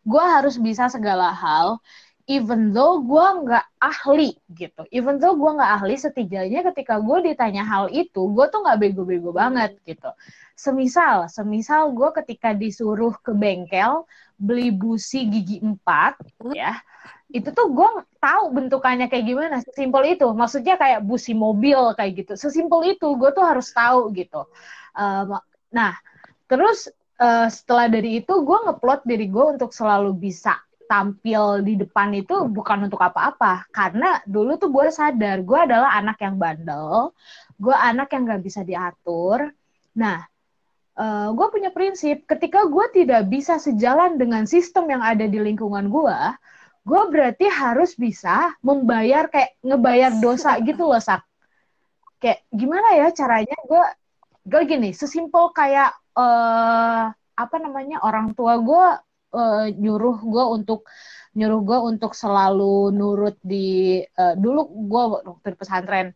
Gue 0.04 0.24
harus 0.24 0.56
bisa 0.56 0.88
segala 0.88 1.32
hal, 1.32 1.80
even 2.24 2.72
though 2.72 3.04
gue 3.04 3.26
nggak 3.44 3.66
ahli 3.76 4.32
gitu. 4.56 4.88
Even 4.88 5.20
though 5.20 5.36
gue 5.36 5.50
nggak 5.60 5.72
ahli, 5.80 5.94
setidaknya 6.00 6.64
ketika 6.72 6.96
gue 6.96 7.32
ditanya 7.32 7.64
hal 7.64 7.92
itu, 7.92 8.32
gue 8.32 8.46
tuh 8.48 8.64
nggak 8.64 8.78
bego-bego 8.80 9.30
banget 9.32 9.76
gitu. 9.84 10.08
Semisal, 10.56 11.28
semisal 11.28 11.92
gue 11.92 12.08
ketika 12.24 12.56
disuruh 12.56 13.12
ke 13.20 13.36
bengkel 13.36 14.08
beli 14.40 14.72
busi 14.72 15.28
gigi 15.28 15.60
empat, 15.62 16.18
ya, 16.56 16.80
itu 17.28 17.52
tuh 17.52 17.70
gue 17.70 17.88
tahu 18.18 18.44
bentukannya 18.56 19.06
kayak 19.12 19.26
gimana. 19.28 19.56
Sesimpel 19.60 20.16
itu. 20.16 20.26
Maksudnya 20.32 20.80
kayak 20.80 21.04
busi 21.04 21.36
mobil 21.36 21.92
kayak 21.92 22.24
gitu. 22.24 22.32
Sesimpel 22.40 22.96
itu, 22.96 23.08
gue 23.20 23.30
tuh 23.36 23.44
harus 23.44 23.68
tahu 23.68 24.08
gitu. 24.16 24.48
Um, 24.96 25.36
nah, 25.68 25.92
terus 26.48 26.88
uh, 27.20 27.52
setelah 27.52 27.92
dari 27.92 28.24
itu 28.24 28.32
gue 28.32 28.58
ngeplot 28.64 29.04
diri 29.04 29.28
gue 29.28 29.44
untuk 29.60 29.76
selalu 29.76 30.16
bisa 30.16 30.56
tampil 30.86 31.64
di 31.64 31.74
depan 31.80 32.12
itu 32.14 32.48
bukan 32.48 32.88
untuk 32.88 33.00
apa-apa. 33.00 33.66
Karena 33.72 34.20
dulu 34.24 34.56
tuh 34.60 34.70
gue 34.70 34.88
sadar 34.92 35.40
gue 35.42 35.58
adalah 35.58 35.96
anak 35.98 36.20
yang 36.22 36.36
bandel 36.38 37.12
gue 37.54 37.74
anak 37.74 38.10
yang 38.10 38.26
gak 38.26 38.42
bisa 38.42 38.60
diatur. 38.66 39.50
Nah 39.98 40.26
uh, 40.98 41.28
gue 41.30 41.46
punya 41.50 41.70
prinsip 41.70 42.26
ketika 42.26 42.66
gue 42.66 42.86
tidak 42.94 43.26
bisa 43.30 43.58
sejalan 43.62 44.18
dengan 44.18 44.44
sistem 44.46 44.90
yang 44.90 45.02
ada 45.02 45.26
di 45.26 45.38
lingkungan 45.38 45.90
gue 45.90 46.18
gue 46.84 47.02
berarti 47.08 47.48
harus 47.48 47.96
bisa 47.96 48.52
membayar 48.60 49.24
kayak 49.32 49.56
ngebayar 49.64 50.12
dosa 50.20 50.60
gitu 50.68 50.84
loh 50.88 51.00
sak. 51.00 51.24
Kayak 52.20 52.44
gimana 52.52 52.88
ya 52.96 53.06
caranya 53.12 53.56
gue 53.64 53.84
gue 54.44 54.60
gini 54.68 54.92
sesimpel 54.92 55.52
kayak 55.56 55.96
uh, 56.16 57.08
apa 57.34 57.56
namanya 57.58 58.04
orang 58.04 58.36
tua 58.36 58.60
gue 58.60 58.86
uh, 59.34 59.66
nyuruh 59.74 60.22
gue 60.22 60.44
untuk 60.54 60.86
nyuruh 61.34 61.60
gue 61.66 61.78
untuk 61.90 62.14
selalu 62.14 62.94
nurut 62.94 63.36
di 63.42 63.98
uh, 64.14 64.38
dulu 64.38 64.70
gue 64.86 65.02
waktu 65.18 65.30
di 65.50 65.58
pesantren 65.58 66.06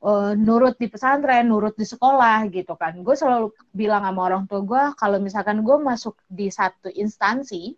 uh, 0.00 0.32
nurut 0.32 0.80
di 0.80 0.88
pesantren 0.88 1.44
nurut 1.44 1.76
di 1.76 1.84
sekolah 1.84 2.48
gitu 2.48 2.72
kan. 2.80 2.96
Gue 3.04 3.12
selalu 3.12 3.52
bilang 3.76 4.02
sama 4.08 4.20
orang 4.24 4.48
tua 4.48 4.60
gue 4.64 4.82
kalau 4.96 5.20
misalkan 5.20 5.60
gue 5.60 5.76
masuk 5.76 6.16
di 6.24 6.48
satu 6.48 6.88
instansi 6.88 7.76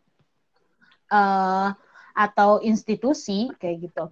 uh, 1.11 1.75
atau 2.15 2.63
institusi 2.63 3.51
kayak 3.59 3.91
gitu 3.91 4.05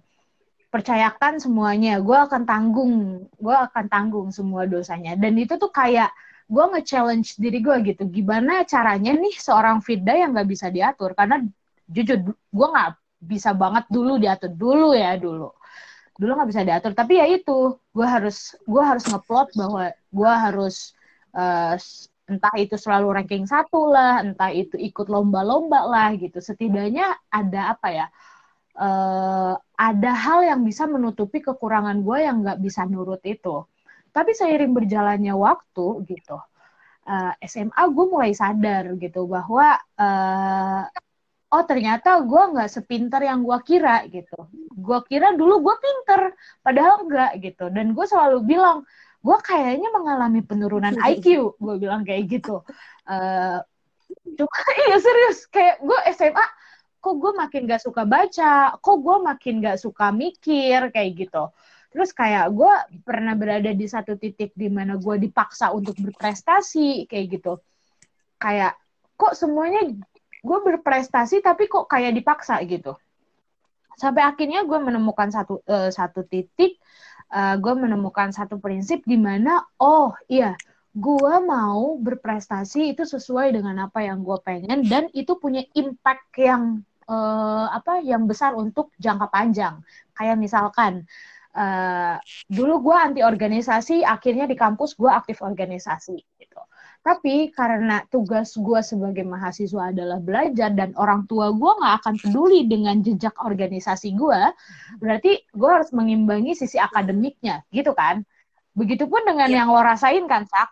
percayakan 0.67 1.39
semuanya 1.39 1.97
gue 2.03 2.13
akan 2.13 2.43
tanggung 2.43 3.25
gue 3.39 3.55
akan 3.55 3.85
tanggung 3.87 4.29
semua 4.35 4.67
dosanya. 4.67 5.15
Dan 5.15 5.39
itu 5.39 5.55
tuh 5.55 5.71
kayak 5.71 6.11
gue 6.47 6.65
nge-challenge 6.73 7.29
diri 7.37 7.59
gue 7.59 7.75
gitu. 7.93 8.03
Gimana 8.07 8.63
caranya 8.63 9.11
nih 9.13 9.35
seorang 9.35 9.83
Firda 9.83 10.13
yang 10.15 10.31
nggak 10.35 10.49
bisa 10.49 10.67
diatur? 10.71 11.11
Karena 11.13 11.43
jujur 11.87 12.17
gue 12.33 12.67
nggak 12.73 12.91
bisa 13.23 13.51
banget 13.51 13.85
dulu 13.91 14.15
diatur. 14.19 14.51
Dulu 14.55 14.89
ya 14.95 15.19
dulu. 15.19 15.51
Dulu 16.17 16.31
nggak 16.33 16.49
bisa 16.49 16.63
diatur. 16.63 16.91
Tapi 16.95 17.13
ya 17.19 17.25
itu 17.27 17.75
gue 17.91 18.07
harus 18.07 18.55
gue 18.63 18.83
harus 18.83 19.03
ngeplot 19.05 19.53
bahwa 19.59 19.91
gue 19.91 20.31
harus 20.31 20.95
uh, 21.35 21.75
entah 22.27 22.55
itu 22.59 22.75
selalu 22.75 23.07
ranking 23.15 23.47
satu 23.47 23.87
lah 23.87 24.19
entah 24.19 24.51
itu 24.51 24.75
ikut 24.79 25.07
lomba-lomba 25.11 25.83
lah 25.85 26.09
gitu. 26.15 26.39
Setidaknya 26.39 27.15
ada 27.31 27.75
apa 27.75 27.87
ya 27.91 28.07
uh, 28.77 29.53
ada 29.75 30.11
hal 30.13 30.39
yang 30.45 30.61
bisa 30.63 30.85
menutupi 30.85 31.41
kekurangan 31.41 32.01
gue 32.05 32.17
yang 32.23 32.45
nggak 32.45 32.61
bisa 32.61 32.85
nurut 32.85 33.21
itu 33.25 33.65
tapi 34.11 34.31
seiring 34.35 34.73
berjalannya 34.73 35.33
waktu 35.33 36.03
gitu 36.07 36.37
uh, 37.07 37.33
SMA 37.41 37.83
gue 37.95 38.05
mulai 38.05 38.31
sadar 38.35 38.93
gitu 38.99 39.25
bahwa 39.25 39.79
uh, 39.97 40.83
oh 41.47 41.63
ternyata 41.63 42.19
gue 42.21 42.43
nggak 42.53 42.69
sepinter 42.69 43.23
yang 43.23 43.41
gue 43.41 43.57
kira 43.63 44.03
gitu. 44.11 44.51
Gue 44.75 44.99
kira 45.07 45.33
dulu 45.33 45.63
gue 45.63 45.75
pinter 45.79 46.35
padahal 46.61 47.07
enggak 47.07 47.31
gitu. 47.39 47.71
Dan 47.71 47.95
gue 47.95 48.05
selalu 48.05 48.43
bilang 48.43 48.83
gue 49.23 49.37
kayaknya 49.41 49.89
mengalami 49.95 50.43
penurunan 50.43 50.95
IQ 51.15 51.57
gue 51.57 51.75
bilang 51.79 52.03
kayak 52.03 52.27
gitu. 52.27 52.61
Uh, 53.07 53.63
cuma 54.35 54.57
iya 54.87 54.97
serius 54.99 55.47
kayak 55.47 55.79
gue 55.79 55.99
SMA 56.13 56.45
kok 56.97 57.15
gue 57.23 57.31
makin 57.39 57.63
gak 57.71 57.83
suka 57.87 58.03
baca? 58.03 58.75
Kok 58.83 58.97
gue 58.99 59.17
makin 59.23 59.63
gak 59.63 59.79
suka 59.79 60.11
mikir? 60.11 60.91
Kayak 60.91 61.11
gitu 61.15 61.43
terus 61.97 62.13
kayak 62.13 62.53
gue 62.53 62.73
pernah 63.01 63.33
berada 63.33 63.73
di 63.73 63.89
satu 63.89 64.13
titik 64.21 64.53
di 64.53 64.69
mana 64.69 65.01
gue 65.01 65.17
dipaksa 65.17 65.73
untuk 65.73 65.97
berprestasi 65.97 67.09
kayak 67.09 67.25
gitu. 67.41 67.57
Kayak 68.37 68.77
kok 69.17 69.33
semuanya 69.33 69.81
gue 70.45 70.59
berprestasi 70.61 71.41
tapi 71.41 71.65
kok 71.65 71.89
kayak 71.89 72.13
dipaksa 72.13 72.61
gitu. 72.69 72.93
Sampai 73.97 74.21
akhirnya 74.21 74.61
gue 74.61 74.77
menemukan 74.77 75.33
satu 75.33 75.65
uh, 75.65 75.89
satu 75.89 76.21
titik 76.21 76.77
uh, 77.33 77.57
gue 77.57 77.73
menemukan 77.73 78.29
satu 78.29 78.61
prinsip 78.61 79.01
di 79.01 79.17
mana 79.17 79.65
oh 79.81 80.13
iya 80.29 80.53
gue 80.93 81.35
mau 81.41 81.97
berprestasi 81.97 82.93
itu 82.93 83.09
sesuai 83.09 83.57
dengan 83.57 83.89
apa 83.89 84.05
yang 84.05 84.21
gue 84.21 84.37
pengen 84.45 84.85
dan 84.85 85.09
itu 85.17 85.33
punya 85.41 85.65
impact 85.73 86.29
yang 86.37 86.85
uh, 87.09 87.73
apa 87.73 88.05
yang 88.05 88.29
besar 88.29 88.53
untuk 88.53 88.93
jangka 89.01 89.33
panjang. 89.33 89.81
Kayak 90.13 90.37
misalkan 90.37 90.93
uh, 91.01 91.36
dulu 92.45 92.73
gue 92.85 92.95
anti 92.95 93.21
organisasi 93.25 94.05
akhirnya 94.05 94.45
di 94.45 94.53
kampus 94.53 94.93
gue 94.93 95.09
aktif 95.09 95.41
organisasi 95.41 96.17
gitu. 96.37 96.61
Tapi 97.01 97.55
karena 97.55 98.03
tugas 98.11 98.53
gue 98.53 98.83
sebagai 98.83 99.23
mahasiswa 99.23 99.95
adalah 99.95 100.19
belajar 100.19 100.75
dan 100.75 100.91
orang 100.99 101.23
tua 101.25 101.55
gue 101.55 101.71
nggak 101.79 101.95
akan 102.03 102.15
peduli 102.19 102.67
dengan 102.67 102.99
jejak 102.99 103.33
organisasi 103.41 104.11
gue 104.13 104.41
berarti 104.99 105.39
gue 105.49 105.69
harus 105.71 105.89
mengimbangi 105.95 106.53
sisi 106.53 106.77
akademiknya 106.77 107.63
gitu 107.71 107.95
kan? 107.95 108.21
Begitupun 108.77 109.25
dengan 109.25 109.49
ya. 109.49 109.63
yang 109.63 109.73
lo 109.73 109.81
rasain 109.81 110.29
kan 110.29 110.45
sak? 110.45 110.69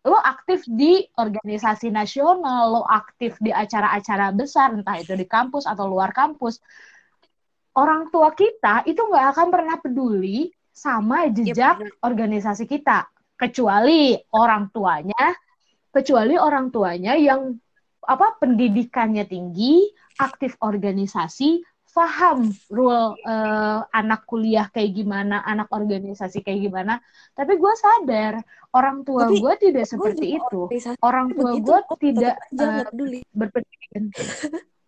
Lo 0.00 0.16
aktif 0.16 0.64
di 0.64 1.04
organisasi 1.12 1.92
nasional, 1.92 2.72
lo 2.72 2.82
aktif 2.88 3.36
di 3.36 3.52
acara-acara 3.52 4.32
besar, 4.32 4.72
entah 4.72 4.96
itu 4.96 5.12
di 5.12 5.28
kampus 5.28 5.68
atau 5.68 5.84
luar 5.86 6.10
kampus, 6.16 6.56
orang 7.76 8.10
tua 8.10 8.34
kita 8.34 8.82
itu 8.86 8.98
nggak 8.98 9.26
akan 9.36 9.46
pernah 9.52 9.76
peduli 9.78 10.50
sama 10.70 11.28
iya, 11.28 11.34
jejak 11.34 11.76
ya, 11.82 11.90
organisasi 12.02 12.64
kita, 12.64 13.06
kecuali 13.36 14.16
orang 14.32 14.72
tuanya, 14.72 15.34
kecuali 15.92 16.40
orang 16.40 16.72
tuanya 16.72 17.14
yang 17.18 17.58
apa 18.00 18.40
pendidikannya 18.40 19.28
tinggi, 19.28 19.92
aktif 20.16 20.56
organisasi, 20.64 21.60
paham 21.90 22.48
rule 22.70 23.18
uh, 23.26 23.84
anak 23.92 24.24
kuliah 24.24 24.70
kayak 24.72 24.94
gimana, 24.96 25.42
anak 25.44 25.68
organisasi 25.68 26.40
kayak 26.40 26.70
gimana. 26.70 27.02
Tapi 27.36 27.60
gue 27.60 27.72
sadar 27.76 28.40
orang 28.72 29.02
tua 29.04 29.28
gue 29.28 29.54
tidak 29.60 29.84
seperti 29.84 30.38
itu. 30.38 30.60
Orang 31.02 31.34
tua 31.34 31.58
gue 31.60 31.80
tidak 32.00 32.40
uh, 32.56 32.88
berpendidikan. 33.34 34.08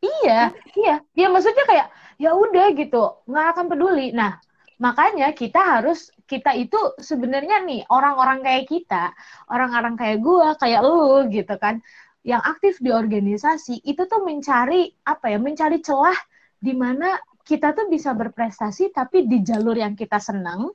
iya, 0.00 0.52
iya, 0.76 0.94
iya 1.16 1.26
maksudnya 1.28 1.64
kayak 1.68 1.88
ya 2.20 2.36
udah 2.36 2.66
gitu, 2.76 3.24
nggak 3.28 3.46
akan 3.56 3.66
peduli. 3.68 4.12
Nah, 4.12 4.36
makanya 4.80 5.32
kita 5.32 5.80
harus 5.80 6.12
kita 6.24 6.52
itu 6.56 6.76
sebenarnya 7.00 7.64
nih 7.64 7.84
orang-orang 7.88 8.44
kayak 8.44 8.64
kita, 8.68 9.12
orang-orang 9.48 9.94
kayak 9.96 10.18
gue, 10.20 10.48
kayak 10.60 10.80
lu 10.84 11.28
gitu 11.32 11.54
kan 11.60 11.80
yang 12.20 12.40
aktif 12.44 12.76
di 12.84 12.92
organisasi 12.92 13.80
itu 13.80 14.04
tuh 14.04 14.20
mencari 14.20 14.92
apa 15.08 15.32
ya 15.32 15.38
mencari 15.40 15.80
celah 15.80 16.16
di 16.60 16.76
mana 16.76 17.16
kita 17.48 17.72
tuh 17.72 17.88
bisa 17.88 18.12
berprestasi 18.12 18.92
tapi 18.92 19.24
di 19.24 19.40
jalur 19.40 19.72
yang 19.72 19.96
kita 19.96 20.20
senang 20.20 20.68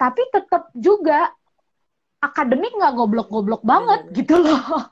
tapi 0.00 0.22
tetap 0.32 0.72
juga 0.72 1.28
akademik 2.24 2.72
nggak 2.72 2.96
goblok-goblok 2.96 3.60
banget 3.60 4.00
hmm. 4.08 4.12
gitu 4.16 4.40
loh 4.40 4.88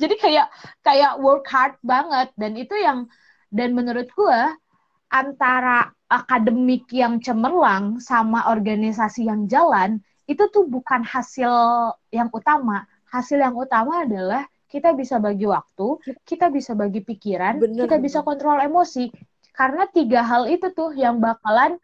jadi 0.00 0.14
kayak 0.16 0.46
kayak 0.82 1.12
work 1.20 1.46
hard 1.48 1.74
banget 1.84 2.28
dan 2.36 2.52
itu 2.56 2.74
yang 2.78 3.06
dan 3.50 3.74
menurut 3.74 4.08
gue 4.14 4.40
antara 5.10 5.90
akademik 6.06 6.86
yang 6.94 7.18
cemerlang 7.18 7.98
sama 7.98 8.50
organisasi 8.50 9.26
yang 9.26 9.50
jalan 9.50 9.98
itu 10.30 10.46
tuh 10.50 10.66
bukan 10.70 11.02
hasil 11.02 11.50
yang 12.14 12.30
utama 12.30 12.86
hasil 13.10 13.42
yang 13.42 13.58
utama 13.58 14.06
adalah 14.06 14.46
kita 14.70 14.94
bisa 14.94 15.18
bagi 15.18 15.50
waktu, 15.50 15.98
kita 16.22 16.46
bisa 16.48 16.78
bagi 16.78 17.02
pikiran, 17.02 17.58
Bener. 17.58 17.84
kita 17.84 17.98
bisa 17.98 18.22
kontrol 18.22 18.62
emosi. 18.62 19.10
Karena 19.50 19.90
tiga 19.90 20.22
hal 20.22 20.46
itu 20.46 20.70
tuh 20.70 20.94
yang 20.94 21.18
bakalan 21.18 21.76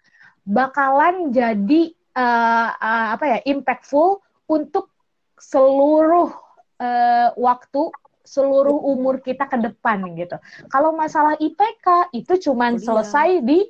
bakalan 0.47 1.35
jadi 1.35 1.91
uh, 2.15 2.71
uh, 2.79 3.07
apa 3.19 3.25
ya 3.27 3.39
impactful 3.43 4.23
untuk 4.47 4.95
seluruh 5.35 6.31
uh, 6.81 7.29
waktu 7.37 7.83
seluruh 8.27 8.75
umur 8.75 9.23
kita 9.23 9.47
ke 9.47 9.57
depan 9.63 10.03
gitu. 10.19 10.37
Kalau 10.67 10.91
masalah 10.93 11.39
IPK 11.39 12.11
itu 12.11 12.51
cuman 12.51 12.77
selesai 12.77 13.41
di 13.47 13.63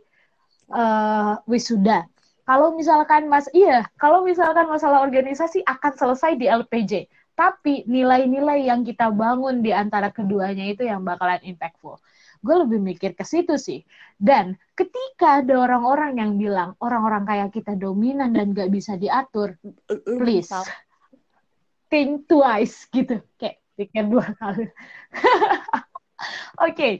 uh, 0.73 1.37
wisuda. 1.45 2.09
Kalau 2.47 2.73
misalkan 2.79 3.27
mas 3.29 3.51
iya, 3.53 3.85
kalau 4.01 4.25
misalkan 4.25 4.71
masalah 4.71 5.03
organisasi 5.05 5.67
akan 5.67 5.93
selesai 5.99 6.39
di 6.41 6.47
LPJ 6.49 7.11
tapi 7.37 7.85
nilai-nilai 7.85 8.65
yang 8.65 8.81
kita 8.81 9.13
bangun 9.13 9.61
di 9.61 9.69
antara 9.69 10.09
keduanya 10.09 10.73
itu 10.73 10.89
yang 10.89 11.05
bakalan 11.05 11.39
impactful. 11.45 12.01
Gue 12.41 12.57
lebih 12.65 12.81
mikir 12.81 13.13
ke 13.13 13.29
situ 13.29 13.61
sih. 13.61 13.85
Dan 14.17 14.57
ketika 14.73 15.45
ada 15.45 15.61
orang-orang 15.61 16.17
yang 16.17 16.33
bilang 16.41 16.73
orang-orang 16.81 17.29
kayak 17.29 17.53
kita 17.53 17.77
dominan 17.77 18.33
dan 18.33 18.57
gak 18.57 18.73
bisa 18.73 18.97
diatur, 18.97 19.61
please 20.09 20.49
think 21.97 22.29
twice 22.29 22.85
gitu. 22.93 23.25
Kayak 23.41 23.65
pikir 23.81 24.05
dua 24.05 24.29
kali. 24.37 24.69
Oke, 26.61 26.73
okay. 26.73 26.93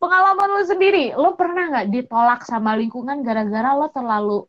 pengalaman 0.00 0.48
lo 0.48 0.64
sendiri, 0.64 1.12
lo 1.12 1.36
pernah 1.36 1.68
nggak 1.68 1.88
ditolak 1.92 2.40
sama 2.48 2.72
lingkungan 2.76 3.20
gara-gara 3.20 3.76
lo 3.76 3.92
terlalu, 3.92 4.44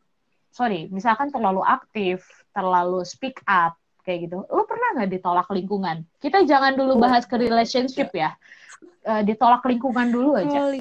sorry, 0.52 0.88
misalkan 0.92 1.32
terlalu 1.32 1.64
aktif, 1.64 2.24
terlalu 2.56 3.04
speak 3.04 3.40
up, 3.48 3.76
kayak 4.08 4.28
gitu. 4.28 4.44
Lu 4.48 4.64
pernah 4.68 5.00
nggak 5.00 5.12
ditolak 5.12 5.48
lingkungan? 5.52 6.08
Kita 6.20 6.44
jangan 6.44 6.76
dulu 6.76 7.00
bahas 7.00 7.28
ke 7.28 7.36
relationship 7.36 8.12
ya. 8.16 8.36
Uh, 9.04 9.24
ditolak 9.24 9.64
lingkungan 9.68 10.12
dulu 10.12 10.40
aja. 10.40 10.72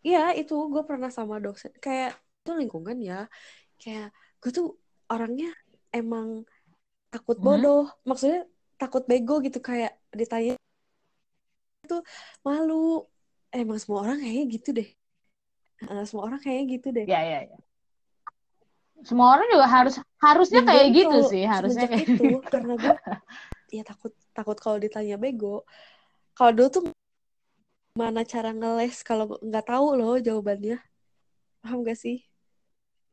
Iya, 0.00 0.32
itu 0.32 0.56
gue 0.72 0.82
pernah 0.88 1.12
sama 1.12 1.36
dosen. 1.36 1.76
Kayak 1.76 2.16
itu 2.40 2.52
lingkungan 2.56 2.96
ya. 3.04 3.28
Kayak 3.76 4.16
gue 4.40 4.50
tuh 4.52 4.68
orangnya 5.12 5.52
emang 5.92 6.48
takut 7.10 7.36
hmm? 7.36 7.46
bodoh. 7.46 7.84
Hmm? 7.90 8.14
Maksudnya 8.14 8.40
takut 8.80 9.04
bego 9.04 9.42
gitu 9.44 9.58
kayak 9.60 9.98
ditanya 10.14 10.56
itu 11.84 11.98
malu. 12.46 13.06
Emang 13.50 13.82
semua 13.82 14.06
orang 14.06 14.22
kayaknya 14.22 14.44
gitu 14.46 14.68
deh. 14.70 14.88
Uh, 15.90 16.06
semua 16.06 16.30
orang 16.30 16.38
kayaknya 16.38 16.64
gitu 16.78 16.88
deh. 16.94 17.06
Iya, 17.10 17.20
iya, 17.26 17.40
iya 17.50 17.58
semua 19.04 19.36
orang 19.36 19.48
juga 19.48 19.66
harus 19.66 19.94
harusnya 20.20 20.62
kayak 20.64 20.86
gitu 20.92 21.18
sih 21.28 21.44
harusnya 21.48 21.88
kayak 21.88 22.04
itu 22.04 22.24
gitu. 22.36 22.48
karena 22.52 22.74
gue 22.76 22.96
ya 23.76 23.82
takut 23.86 24.12
takut 24.36 24.56
kalau 24.60 24.76
ditanya 24.76 25.16
bego 25.16 25.64
kalau 26.36 26.52
dulu 26.52 26.68
tuh 26.68 26.82
mana 27.96 28.22
cara 28.22 28.52
ngeles 28.52 29.02
kalau 29.02 29.40
nggak 29.40 29.66
tahu 29.66 29.86
loh 29.96 30.16
jawabannya 30.20 30.78
paham 31.64 31.84
gak 31.84 31.98
sih 31.98 32.24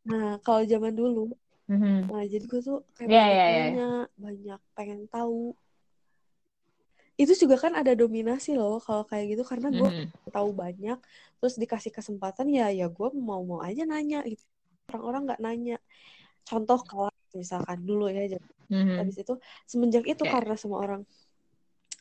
nah 0.07 0.39
kalau 0.43 0.63
zaman 0.63 0.93
dulu 0.95 1.31
mm-hmm. 1.67 1.97
nah 2.11 2.23
jadi 2.23 2.45
gue 2.47 2.61
tuh 2.63 2.79
kayak 2.95 3.09
yeah, 3.11 3.27
yeah, 3.27 3.47
yeah. 3.75 4.03
banyak 4.15 4.61
pengen 4.73 5.05
tahu 5.11 5.55
itu 7.17 7.33
juga 7.33 7.57
kan 7.57 7.73
ada 7.73 7.97
dominasi 7.97 8.53
loh 8.53 8.77
kalau 8.77 9.01
kayak 9.09 9.33
gitu 9.33 9.43
karena 9.43 9.73
gue 9.73 9.89
mm-hmm. 9.89 10.29
tahu 10.29 10.49
banyak 10.53 10.99
terus 11.41 11.55
dikasih 11.57 11.89
kesempatan 11.89 12.45
ya 12.53 12.69
ya 12.69 12.87
gue 12.87 13.09
mau 13.17 13.41
mau 13.41 13.59
aja 13.65 13.83
nanya 13.89 14.21
gitu 14.25 14.45
orang-orang 14.93 15.21
nggak 15.27 15.41
nanya 15.41 15.77
contoh 16.45 16.79
kelas 16.85 17.17
misalkan 17.33 17.83
dulu 17.83 18.07
ya 18.07 18.37
mm-hmm. 18.69 18.97
habis 19.01 19.17
itu 19.17 19.33
semenjak 19.65 20.05
itu 20.05 20.23
okay. 20.23 20.31
karena 20.31 20.55
semua 20.55 20.79
orang 20.85 21.01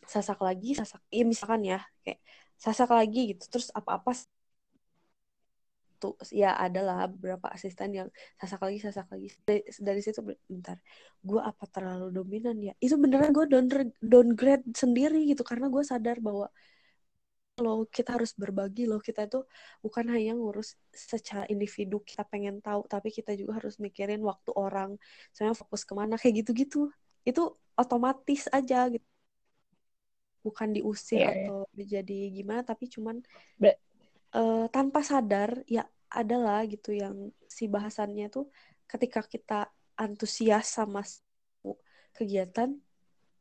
sasak 0.06 0.38
lagi 0.38 0.76
sasak 0.76 1.02
iya 1.10 1.24
misalkan 1.26 1.66
ya 1.66 1.80
kayak 2.04 2.20
sasak 2.56 2.88
lagi 2.92 3.34
gitu 3.34 3.44
terus 3.50 3.72
apa-apa 3.74 4.14
tuh 5.96 6.14
ya 6.32 6.54
adalah 6.56 7.08
beberapa 7.08 7.48
asisten 7.50 7.90
yang 7.96 8.08
sasak 8.40 8.60
lagi 8.62 8.78
sasak 8.84 9.06
lagi. 9.12 9.28
Dari, 9.42 9.62
dari 9.80 10.00
situ 10.04 10.20
bentar 10.24 10.76
gue 11.24 11.40
apa 11.40 11.64
terlalu 11.68 12.12
dominan 12.14 12.56
ya? 12.60 12.72
Itu 12.78 13.00
beneran 13.00 13.32
gue 13.32 13.46
down 13.48 13.66
downgrade 14.00 14.64
sendiri 14.76 15.24
gitu 15.30 15.42
karena 15.42 15.66
gue 15.72 15.82
sadar 15.82 16.20
bahwa 16.22 16.48
loh 17.56 17.88
kita 17.88 18.20
harus 18.20 18.36
berbagi 18.36 18.84
loh 18.84 19.00
kita 19.00 19.24
itu 19.24 19.40
bukan 19.80 20.12
hanya 20.12 20.36
ngurus 20.36 20.76
secara 20.92 21.48
individu 21.48 22.04
kita 22.04 22.28
pengen 22.28 22.60
tahu 22.60 22.84
tapi 22.84 23.08
kita 23.08 23.32
juga 23.32 23.56
harus 23.64 23.80
mikirin 23.80 24.20
waktu 24.20 24.52
orang 24.52 25.00
soalnya 25.32 25.56
fokus 25.56 25.82
ke 25.88 25.92
mana 25.96 26.20
kayak 26.20 26.44
gitu-gitu. 26.44 26.92
Itu 27.24 27.56
otomatis 27.76 28.44
aja 28.52 28.92
gitu. 28.92 29.08
Bukan 30.44 30.76
diusir 30.76 31.26
yeah, 31.26 31.32
iya. 31.32 31.46
atau 31.48 31.58
menjadi 31.74 32.18
gimana 32.30 32.62
tapi 32.62 32.86
cuman 32.86 33.24
uh, 34.36 34.66
tanpa 34.68 35.00
sadar 35.00 35.64
ya 35.64 35.88
adalah 36.12 36.62
gitu 36.68 36.94
yang 36.94 37.32
si 37.48 37.66
bahasannya 37.66 38.28
tuh 38.28 38.52
ketika 38.86 39.24
kita 39.24 39.72
antusias 39.96 40.70
sama 40.70 41.02
kegiatan 42.14 42.76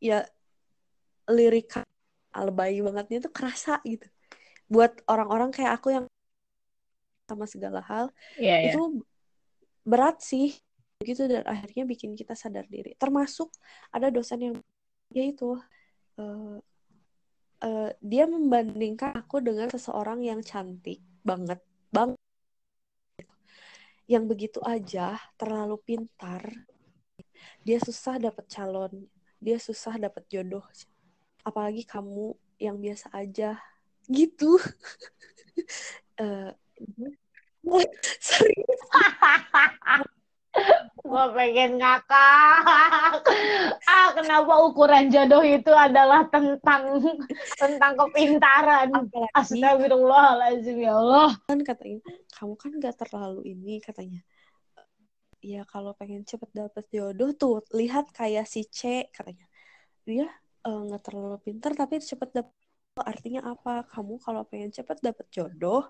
ya 0.02 0.26
lirik 1.30 1.84
lebay 2.36 2.84
bangetnya 2.84 3.30
tuh 3.30 3.32
kerasa 3.32 3.80
gitu 3.88 4.08
buat 4.68 4.92
orang-orang 5.08 5.54
kayak 5.54 5.78
aku 5.80 5.94
yang 5.94 6.06
sama 7.30 7.46
segala 7.46 7.82
hal 7.86 8.10
yeah, 8.38 8.60
yeah. 8.62 8.74
itu 8.74 9.02
berat 9.86 10.20
sih 10.22 10.58
gitu 11.02 11.30
dan 11.30 11.46
akhirnya 11.46 11.86
bikin 11.86 12.18
kita 12.18 12.34
sadar 12.34 12.66
diri 12.66 12.98
termasuk 12.98 13.54
ada 13.94 14.10
dosen 14.10 14.40
yang 14.42 14.56
dia 15.12 15.26
itu 15.30 15.58
uh, 16.18 16.58
uh, 17.62 17.92
dia 18.04 18.26
membandingkan 18.26 19.16
aku 19.16 19.40
dengan 19.40 19.70
seseorang 19.72 20.26
yang 20.26 20.42
cantik 20.42 21.00
banget 21.22 21.62
bang. 21.94 22.18
Yang 24.06 24.24
begitu 24.30 24.60
aja 24.66 25.18
terlalu 25.40 25.78
pintar. 25.82 26.44
Dia 27.66 27.82
susah 27.82 28.18
dapat 28.22 28.46
calon 28.50 29.10
dia 29.46 29.62
susah 29.62 30.02
dapat 30.02 30.26
jodoh. 30.26 30.66
Apalagi 31.46 31.86
kamu 31.86 32.34
yang 32.58 32.82
biasa 32.82 33.14
aja. 33.14 33.62
Gitu. 34.10 34.58
Uh, 36.18 36.50
serius 38.26 38.82
gue 41.06 41.26
pengen 41.38 41.78
ngakak. 41.78 43.22
Ah 43.86 44.10
kenapa 44.18 44.54
ukuran 44.66 45.14
jodoh 45.14 45.46
itu 45.46 45.70
adalah 45.70 46.26
tentang 46.34 47.00
tentang 47.56 47.94
kepintaran? 47.94 48.90
Astagfirullahaladzim 49.38 50.82
ya 50.82 50.98
Allah. 50.98 51.38
Kan 51.46 51.62
katanya 51.62 52.02
kamu 52.36 52.54
kan 52.58 52.72
gak 52.82 52.96
terlalu 53.06 53.42
ini 53.54 53.78
katanya. 53.80 54.26
Ya 55.46 55.62
kalau 55.70 55.94
pengen 55.94 56.26
cepet 56.26 56.50
dapet 56.58 56.90
jodoh 56.90 57.30
tuh 57.38 57.62
lihat 57.78 58.10
kayak 58.10 58.50
si 58.50 58.66
C 58.66 59.06
katanya. 59.14 59.46
Dia 60.04 60.26
eh, 60.66 60.80
nggak 60.90 61.02
uh, 61.02 61.06
terlalu 61.06 61.38
pintar 61.46 61.78
tapi 61.78 62.02
cepet 62.02 62.34
dapet. 62.34 62.54
Artinya 62.96 63.54
apa? 63.54 63.86
Kamu 63.86 64.18
kalau 64.24 64.42
pengen 64.48 64.74
cepet 64.74 65.04
dapet 65.06 65.28
jodoh 65.30 65.86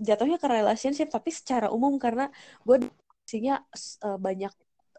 jatuhnya 0.00 0.38
ke 0.40 0.48
relationship 0.48 1.08
tapi 1.10 1.30
secara 1.32 1.72
umum 1.72 1.96
karena 2.00 2.30
gue 2.62 2.88
sehingga 3.26 3.62
uh, 4.06 4.18
banyak 4.18 4.52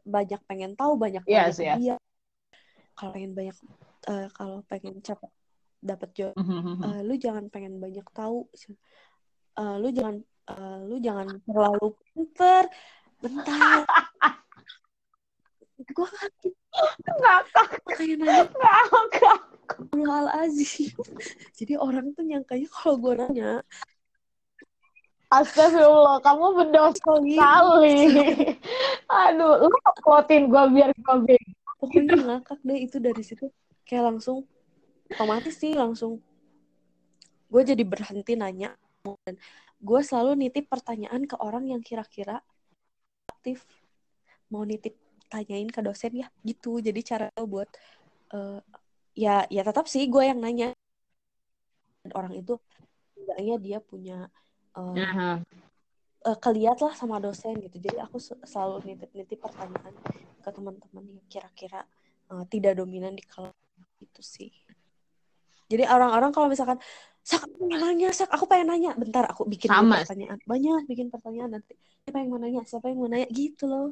banyak 0.08 0.42
pengen 0.48 0.76
tahu 0.76 0.96
banyak 0.96 1.24
yes, 1.28 1.60
tahu 1.60 1.68
yes. 1.68 1.78
dia. 1.80 1.96
Kalau 2.98 3.12
pengen 3.14 3.32
banyak 3.36 3.58
uh, 4.10 4.28
kalau 4.34 4.64
pengen 4.68 5.00
cepat 5.04 5.32
dapat 5.78 6.10
job 6.18 6.34
uh, 6.36 7.02
lu 7.06 7.16
jangan 7.16 7.48
pengen 7.48 7.78
banyak 7.78 8.06
tahu. 8.12 8.48
Uh, 9.58 9.76
lu 9.82 9.90
jangan 9.90 10.22
uh, 10.52 10.80
lu 10.86 10.98
jangan 11.02 11.28
terlalu 11.44 11.94
pinter. 12.14 12.64
Bentar. 13.22 13.84
Gue 15.78 16.08
kan 16.10 16.32
kayak 17.98 18.16
nanya 18.22 18.46
ngakak 18.46 19.40
hal 20.08 20.28
azim 20.46 20.94
jadi 21.58 21.74
orang 21.82 22.14
tuh 22.14 22.24
nyangkanya 22.24 22.68
kalau 22.70 22.96
gue 23.02 23.14
nanya 23.18 23.52
Astagfirullah, 25.28 26.24
kamu 26.24 26.46
berdosa 26.56 26.96
sekali. 27.04 28.08
Aduh, 29.12 29.68
lu 29.68 29.78
uploadin 29.84 30.48
gue 30.48 30.64
biar 30.72 30.96
gue 30.96 31.16
bego. 31.28 31.52
Pokoknya 31.84 32.16
ngakak 32.16 32.60
deh 32.64 32.80
itu 32.80 32.98
dari 33.04 33.24
situ. 33.28 33.52
Kayak 33.84 34.16
langsung, 34.16 34.48
otomatis 35.12 35.60
sih 35.60 35.76
langsung. 35.76 36.24
Gue 37.52 37.62
jadi 37.68 37.84
berhenti 37.84 38.40
nanya. 38.40 38.72
Dan 39.04 39.36
gue 39.84 40.00
selalu 40.00 40.48
nitip 40.48 40.72
pertanyaan 40.72 41.28
ke 41.28 41.36
orang 41.44 41.68
yang 41.76 41.84
kira-kira 41.84 42.40
aktif. 43.28 43.68
Mau 44.48 44.64
nitip 44.64 44.96
tanyain 45.28 45.68
ke 45.68 45.84
dosen 45.84 46.24
ya, 46.24 46.32
gitu. 46.48 46.80
Jadi 46.80 47.04
cara 47.04 47.28
buat, 47.36 47.68
uh, 48.32 48.64
ya 49.12 49.44
ya 49.52 49.62
tetap 49.68 49.92
sih 49.92 50.08
gue 50.08 50.24
yang 50.24 50.40
nanya. 50.40 50.72
Dan 52.00 52.16
orang 52.16 52.32
itu, 52.32 52.56
enggaknya 53.20 53.56
dia 53.60 53.78
punya 53.84 54.18
uh, 54.78 54.94
uh-huh. 54.94 55.36
uh, 56.30 56.38
keliat 56.38 56.78
lah 56.80 56.94
sama 56.94 57.18
dosen 57.18 57.58
gitu. 57.58 57.82
Jadi 57.82 57.98
aku 57.98 58.22
selalu 58.22 58.86
nitip-nitip 58.86 59.42
pertanyaan 59.42 59.94
ke 60.40 60.50
teman-teman 60.54 61.04
yang 61.18 61.28
kira-kira 61.28 61.82
uh, 62.30 62.46
tidak 62.48 62.78
dominan 62.78 63.18
di 63.18 63.26
kelas 63.26 63.54
itu 63.98 64.22
sih. 64.22 64.54
Jadi 65.68 65.84
orang-orang 65.84 66.32
kalau 66.32 66.48
misalkan 66.48 66.80
sak 67.26 67.44
aku 67.44 67.60
pengen 67.60 67.84
nanya 67.84 68.10
sak 68.16 68.30
aku 68.32 68.46
pengen 68.48 68.72
nanya. 68.72 68.92
Bentar 68.96 69.28
aku 69.28 69.44
bikin 69.44 69.68
sama. 69.68 70.06
pertanyaan. 70.06 70.40
Banyak 70.48 70.88
bikin 70.88 71.12
pertanyaan 71.12 71.60
nanti. 71.60 71.76
Siapa 72.08 72.24
yang 72.24 72.30
mau 72.32 72.40
nanya? 72.40 72.62
Siapa 72.64 72.86
yang 72.88 72.98
mau 73.04 73.10
nanya? 73.12 73.28
Gitu 73.28 73.68
loh 73.68 73.92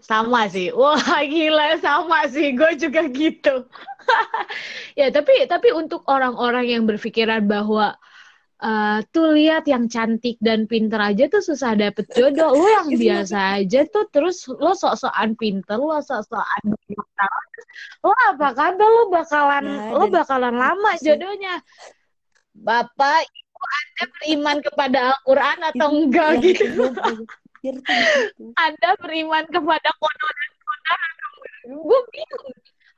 sama 0.00 0.46
sih. 0.50 0.72
Wah 0.72 1.00
gila 1.24 1.80
sama 1.80 2.28
sih. 2.28 2.52
Gue 2.54 2.76
juga 2.76 3.06
gitu. 3.08 3.66
Ya 4.96 5.10
tapi 5.10 5.44
tapi 5.50 5.74
untuk 5.74 6.06
orang-orang 6.06 6.70
yang 6.70 6.86
berpikiran 6.86 7.44
bahwa 7.44 7.98
uh, 8.62 8.98
tuh 9.10 9.34
lihat 9.34 9.66
yang 9.66 9.90
cantik 9.90 10.38
dan 10.38 10.64
pinter 10.70 10.96
aja 11.02 11.26
tuh 11.26 11.42
susah 11.42 11.74
dapet 11.74 12.06
jodoh. 12.14 12.54
Lo 12.54 12.64
yang 12.64 12.88
biasa 13.02 13.60
aja 13.60 13.82
tuh. 13.90 14.06
Terus 14.08 14.46
lo 14.46 14.78
sok-sokan 14.78 15.34
pinter 15.34 15.76
lo 15.76 15.98
sok-sokan 16.00 16.62
lo 18.06 18.12
apa 18.14 18.48
kabar 18.56 18.88
lo 18.88 19.02
bakalan 19.12 19.64
nah, 19.66 19.90
lo 19.92 20.04
bakalan 20.08 20.54
lama 20.54 20.90
jodohnya. 21.04 21.60
Bapak 22.56 23.26
ibu 23.26 23.64
anda 23.68 24.04
beriman 24.16 24.58
kepada 24.64 24.98
Al-Quran 25.12 25.58
atau 25.74 25.88
enggak 25.92 26.30
gitu 26.40 26.88
gitu. 27.74 28.52
Anda 28.54 28.90
beriman 29.00 29.44
kepada 29.50 29.90
konon 29.98 30.36
dan 30.86 31.00
gue 31.74 32.00
bingung. 32.14 32.54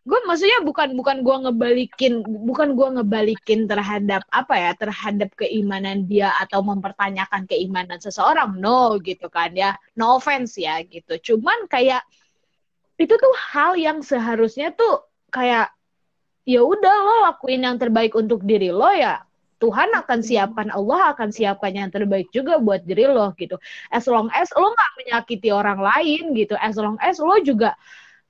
Gue 0.09 0.21
maksudnya 0.25 0.65
bukan 0.65 0.97
bukan 0.97 1.21
gue 1.21 1.37
ngebalikin 1.45 2.25
bukan 2.25 2.73
gue 2.73 2.89
ngebalikin 2.97 3.69
terhadap 3.69 4.25
apa 4.33 4.55
ya 4.57 4.73
terhadap 4.73 5.29
keimanan 5.37 6.09
dia 6.09 6.33
atau 6.41 6.65
mempertanyakan 6.65 7.45
keimanan 7.45 8.01
seseorang. 8.01 8.57
No 8.57 8.97
gitu 9.05 9.29
kan 9.29 9.53
ya. 9.53 9.77
No 10.01 10.17
offense 10.17 10.57
ya 10.57 10.81
gitu. 10.81 11.21
Cuman 11.21 11.69
kayak 11.69 12.01
itu 12.97 13.15
tuh 13.15 13.35
hal 13.53 13.77
yang 13.77 14.01
seharusnya 14.01 14.73
tuh 14.73 15.05
kayak 15.29 15.71
ya 16.49 16.65
udah 16.65 16.97
lo 17.05 17.15
lakuin 17.29 17.69
yang 17.69 17.77
terbaik 17.77 18.17
untuk 18.17 18.41
diri 18.41 18.73
lo 18.73 18.89
ya 18.97 19.28
Tuhan 19.59 19.91
akan 19.91 20.19
siapkan 20.23 20.71
Allah 20.71 21.13
akan 21.15 21.35
siapkan 21.35 21.75
yang 21.75 21.91
terbaik 21.91 22.31
juga 22.31 22.63
buat 22.63 22.87
diri 22.87 23.11
lo 23.11 23.35
gitu. 23.35 23.59
As 23.91 24.07
long 24.07 24.31
as 24.31 24.51
lo 24.55 24.71
nggak 24.71 24.93
menyakiti 25.03 25.51
orang 25.51 25.83
lain 25.83 26.31
gitu, 26.39 26.55
as 26.63 26.79
long 26.79 26.95
as 27.03 27.19
lo 27.19 27.35
juga 27.43 27.75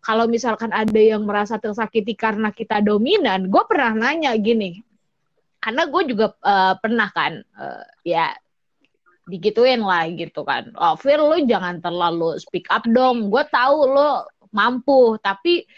kalau 0.00 0.24
misalkan 0.24 0.72
ada 0.72 0.96
yang 0.96 1.28
merasa 1.28 1.60
tersakiti 1.60 2.16
karena 2.16 2.48
kita 2.48 2.80
dominan, 2.80 3.52
gue 3.52 3.62
pernah 3.68 3.92
nanya 3.92 4.32
gini, 4.40 4.80
karena 5.60 5.84
gue 5.90 6.02
juga 6.08 6.32
uh, 6.40 6.78
pernah 6.80 7.10
kan, 7.12 7.42
uh, 7.58 7.84
ya 8.06 8.32
digituin 9.28 9.84
lah 9.84 10.08
gitu 10.08 10.46
kan. 10.48 10.72
Oh, 10.80 10.96
Fir 10.96 11.20
lo 11.20 11.36
jangan 11.44 11.84
terlalu 11.84 12.40
speak 12.40 12.64
up 12.72 12.88
dong. 12.88 13.28
Gue 13.28 13.44
tahu 13.52 13.84
lo 13.84 14.24
mampu, 14.48 15.20
tapi 15.20 15.68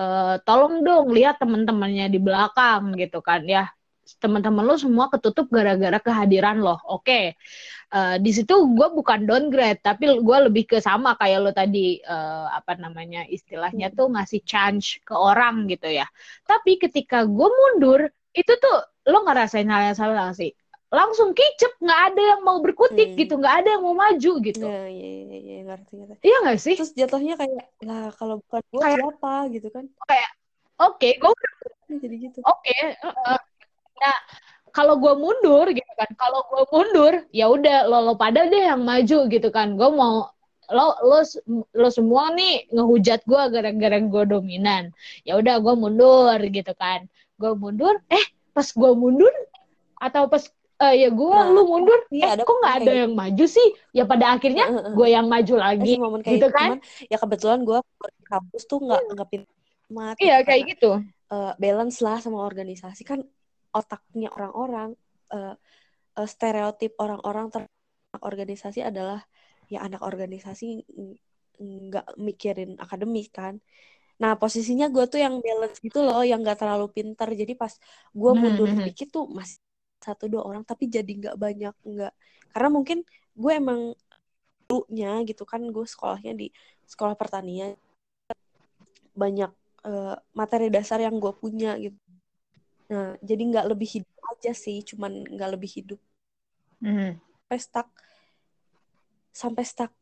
uh, 0.00 0.40
tolong 0.48 0.80
dong 0.80 1.12
lihat 1.12 1.36
teman-temannya 1.36 2.08
di 2.08 2.16
belakang 2.22 2.96
gitu 2.96 3.20
kan 3.20 3.44
ya 3.44 3.68
teman-teman 4.20 4.64
lo 4.64 4.76
semua 4.76 5.08
ketutup 5.08 5.48
gara-gara 5.48 5.98
kehadiran 6.00 6.60
lo. 6.60 6.76
Oke, 6.88 7.04
okay. 7.04 7.24
uh, 7.92 8.14
eh, 8.14 8.16
di 8.20 8.30
situ 8.30 8.52
gue 8.52 8.88
bukan 8.92 9.24
downgrade, 9.24 9.80
tapi 9.80 10.08
gue 10.20 10.38
lebih 10.50 10.64
ke 10.68 10.78
sama 10.78 11.16
kayak 11.16 11.38
lo 11.40 11.50
tadi 11.50 12.00
uh, 12.04 12.52
apa 12.52 12.76
namanya 12.76 13.24
istilahnya 13.28 13.92
tuh 13.92 14.12
ngasih 14.12 14.44
chance 14.44 15.00
ke 15.00 15.14
orang 15.16 15.64
gitu 15.68 15.88
ya. 15.88 16.04
Tapi 16.44 16.76
ketika 16.76 17.24
gue 17.24 17.48
mundur, 17.48 18.08
itu 18.34 18.52
tuh 18.60 18.76
lo 19.08 19.24
ngerasain 19.24 19.68
hal 19.68 19.92
yang 19.92 19.96
sama 19.96 20.12
gak 20.16 20.36
sih? 20.36 20.52
Langsung 20.94 21.34
kicep, 21.34 21.74
nggak 21.82 22.00
ada 22.14 22.22
yang 22.22 22.40
mau 22.46 22.62
berkutik 22.62 23.14
hmm. 23.14 23.18
gitu, 23.18 23.34
nggak 23.42 23.66
ada 23.66 23.68
yang 23.74 23.82
mau 23.82 23.98
maju 23.98 24.32
gitu. 24.46 24.62
Iya, 24.62 24.86
iya, 24.86 25.08
iya, 25.10 25.38
iya 25.42 25.58
ngerti, 25.66 25.92
ngerti. 25.98 26.22
Iya 26.22 26.36
nggak 26.46 26.58
sih? 26.62 26.74
Terus 26.78 26.92
jatuhnya 26.94 27.34
kayak, 27.34 27.66
lah 27.82 28.14
kalau 28.14 28.38
bukan 28.46 28.62
gue 28.70 28.78
siapa 28.78 29.34
gitu 29.50 29.68
kan? 29.74 29.90
Kayak, 30.06 30.30
oke, 30.78 30.94
okay, 31.02 31.12
gue 31.18 31.32
jadi 31.98 32.16
gitu. 32.30 32.38
Oke, 32.46 32.70
okay, 32.70 32.80
uh, 33.02 33.42
Nah, 34.00 34.16
kalau 34.74 34.98
gue 34.98 35.14
mundur 35.14 35.70
gitu 35.70 35.92
kan, 35.94 36.10
kalau 36.18 36.42
gue 36.50 36.62
mundur, 36.74 37.12
ya 37.30 37.46
udah 37.46 37.86
lo 37.86 38.10
lo 38.10 38.14
pada 38.18 38.50
deh 38.50 38.68
yang 38.70 38.82
maju 38.82 39.30
gitu 39.30 39.48
kan. 39.54 39.78
Gue 39.78 39.90
mau 39.94 40.28
lo 40.72 40.86
lo 41.04 41.18
lo 41.76 41.88
semua 41.92 42.32
nih 42.34 42.66
ngehujat 42.74 43.22
gue 43.22 43.42
gara-gara 43.54 43.98
gue 44.02 44.22
dominan. 44.26 44.90
Ya 45.22 45.38
udah 45.38 45.62
gue 45.62 45.74
mundur 45.78 46.38
gitu 46.42 46.72
kan. 46.74 47.06
Gue 47.38 47.54
mundur, 47.54 48.02
eh 48.10 48.24
pas 48.50 48.66
gue 48.66 48.92
mundur 48.94 49.30
atau 49.98 50.26
pas 50.26 50.42
uh, 50.82 50.94
ya 50.94 51.08
gue 51.10 51.38
nah, 51.38 51.50
lu 51.50 51.62
mundur, 51.66 51.98
iya, 52.10 52.22
eh 52.22 52.30
ada 52.38 52.42
kok 52.42 52.56
nggak 52.58 52.74
ada 52.82 52.92
yang 53.06 53.12
maju 53.14 53.44
sih? 53.46 53.68
Ya 53.94 54.04
pada 54.06 54.34
akhirnya 54.34 54.90
gue 54.90 55.08
yang 55.10 55.26
maju 55.30 55.54
lagi, 55.54 55.94
gitu 56.26 56.46
kan? 56.50 56.78
Cuman, 56.78 57.08
ya 57.10 57.16
kebetulan 57.18 57.60
gue 57.62 57.78
kampus 58.26 58.62
tuh 58.66 58.78
nggak 58.82 59.02
nggak 59.14 59.28
pintar 59.30 59.54
Iya 60.18 60.42
kayak 60.42 60.62
gitu. 60.74 60.98
Uh, 61.30 61.52
balance 61.56 62.02
lah 62.02 62.18
sama 62.18 62.42
organisasi 62.42 63.02
kan 63.06 63.22
otaknya 63.74 64.30
orang-orang 64.30 64.94
uh, 65.34 65.54
uh, 66.18 66.28
stereotip 66.28 66.94
orang-orang 67.02 67.50
ter 67.50 67.66
organisasi 68.14 68.86
adalah 68.86 69.26
ya 69.66 69.82
anak 69.82 70.06
organisasi 70.06 70.86
nggak 71.58 72.14
mikirin 72.18 72.78
akademik 72.78 73.34
kan. 73.34 73.58
Nah 74.22 74.38
posisinya 74.38 74.86
gue 74.86 75.04
tuh 75.10 75.18
yang 75.18 75.42
balance 75.42 75.82
gitu 75.82 76.06
loh 76.06 76.22
yang 76.22 76.42
nggak 76.42 76.62
terlalu 76.62 76.86
pinter. 76.94 77.26
Jadi 77.34 77.58
pas 77.58 77.74
gue 78.14 78.32
hmm, 78.32 78.40
mundur 78.40 78.70
hmm. 78.70 78.86
dikit 78.86 79.10
tuh 79.10 79.26
masih 79.26 79.58
satu 79.98 80.30
dua 80.30 80.46
orang 80.46 80.62
tapi 80.62 80.86
jadi 80.86 81.10
nggak 81.10 81.36
banyak 81.38 81.74
nggak. 81.82 82.12
Karena 82.54 82.68
mungkin 82.70 82.98
gue 83.34 83.52
emang 83.52 83.80
dulunya 84.70 85.20
gitu 85.26 85.42
kan 85.42 85.60
gue 85.66 85.86
sekolahnya 85.86 86.32
di 86.38 86.46
sekolah 86.86 87.18
pertanian. 87.18 87.74
Banyak 89.14 89.50
uh, 89.86 90.14
materi 90.34 90.70
dasar 90.70 91.02
yang 91.02 91.18
gue 91.18 91.32
punya 91.34 91.74
gitu 91.78 91.94
Nah, 92.84 93.16
jadi 93.24 93.42
nggak 93.48 93.66
lebih 93.72 93.88
hidup 93.88 94.14
aja 94.34 94.52
sih 94.52 94.84
cuman 94.84 95.24
nggak 95.24 95.50
lebih 95.56 95.70
hidup 95.72 96.00
Mhm. 96.84 97.16
sampai 97.16 97.58
stuck 97.60 97.88
sampai 99.32 99.64
stuck 99.64 99.92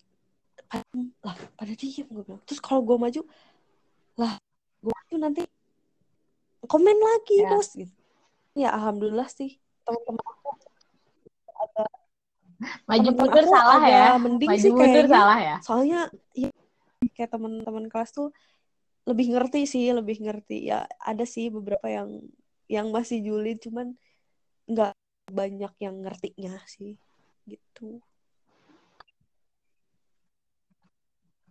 lah 1.22 1.36
pada 1.54 1.72
diem 1.74 2.06
gue 2.10 2.22
bilang 2.26 2.42
terus 2.42 2.58
kalau 2.58 2.82
gue 2.82 2.96
maju 2.98 3.22
lah 4.18 4.34
gue 4.82 4.90
maju 4.90 5.14
nanti 5.20 5.42
komen 6.64 6.98
lagi 6.98 7.36
Ya. 7.42 7.50
bos 7.54 7.70
gitu 7.74 7.94
ya 8.54 8.74
alhamdulillah 8.74 9.28
sih 9.30 9.58
teman-teman 9.86 10.24
aku 10.26 10.48
ada 11.54 11.84
Maju 12.86 13.10
mundur 13.14 13.44
salah 13.46 13.82
ya. 13.86 14.06
mending 14.18 14.48
Maju 14.50 14.62
sih 14.62 14.70
mundur 14.74 15.06
salah 15.06 15.38
ya. 15.38 15.56
soalnya 15.62 16.00
ya, 16.34 16.50
kayak 17.14 17.30
teman-teman 17.30 17.86
kelas 17.90 18.10
tuh 18.10 18.30
lebih 19.06 19.34
ngerti 19.34 19.66
sih 19.66 19.90
lebih 19.90 20.18
ngerti 20.22 20.66
ya 20.70 20.86
ada 21.02 21.26
sih 21.26 21.50
beberapa 21.50 21.86
yang 21.90 22.22
yang 22.72 22.88
masih 22.88 23.20
julid 23.20 23.60
cuman 23.60 23.92
nggak 24.64 24.96
banyak 25.28 25.72
yang 25.76 26.00
ngertinya 26.00 26.56
sih 26.64 26.96
gitu 27.44 28.00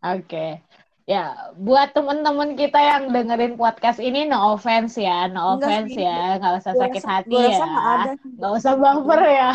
Oke. 0.01 0.57
Ya, 1.05 1.53
buat 1.57 1.93
temen-temen 1.93 2.57
kita 2.57 2.77
yang 2.77 3.13
dengerin 3.13 3.53
podcast 3.53 4.01
ini 4.01 4.25
no 4.25 4.57
offense 4.57 4.97
ya, 4.97 5.29
no 5.29 5.57
offense 5.57 5.93
sih. 5.93 6.01
ya, 6.01 6.41
nggak 6.41 6.53
usah 6.61 6.73
sakit 6.73 7.03
rasa- 7.03 7.13
hati 7.21 7.35
ya, 7.37 7.57
nggak 8.17 8.51
usah 8.57 8.73
baper 8.81 9.21
ya. 9.29 9.49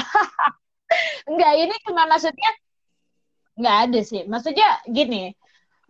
Enggak, 1.31 1.52
ini 1.59 1.74
cuma 1.87 2.07
maksudnya 2.07 2.50
nggak 3.59 3.76
ada 3.90 4.00
sih. 4.07 4.22
Maksudnya 4.26 4.68
gini, 4.87 5.35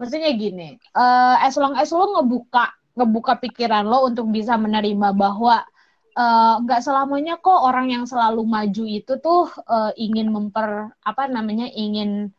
maksudnya 0.00 0.30
gini, 0.36 0.76
eh 0.76 1.36
as 1.44 1.56
long 1.60 1.76
as 1.76 1.92
lo 1.92 2.04
ngebuka 2.20 2.72
ngebuka 2.96 3.38
pikiran 3.44 3.84
lo 3.86 4.08
untuk 4.08 4.26
bisa 4.32 4.56
menerima 4.56 5.12
bahwa 5.14 5.62
eh, 6.16 6.54
nggak 6.64 6.80
selamanya 6.86 7.34
kok 7.40 7.60
orang 7.68 7.86
yang 7.94 8.04
selalu 8.08 8.42
maju 8.44 8.84
itu 8.88 9.12
tuh 9.20 9.42
eh, 9.68 9.92
ingin 10.00 10.28
memper 10.34 10.92
apa 11.04 11.22
namanya 11.28 11.68
ingin 11.72 12.32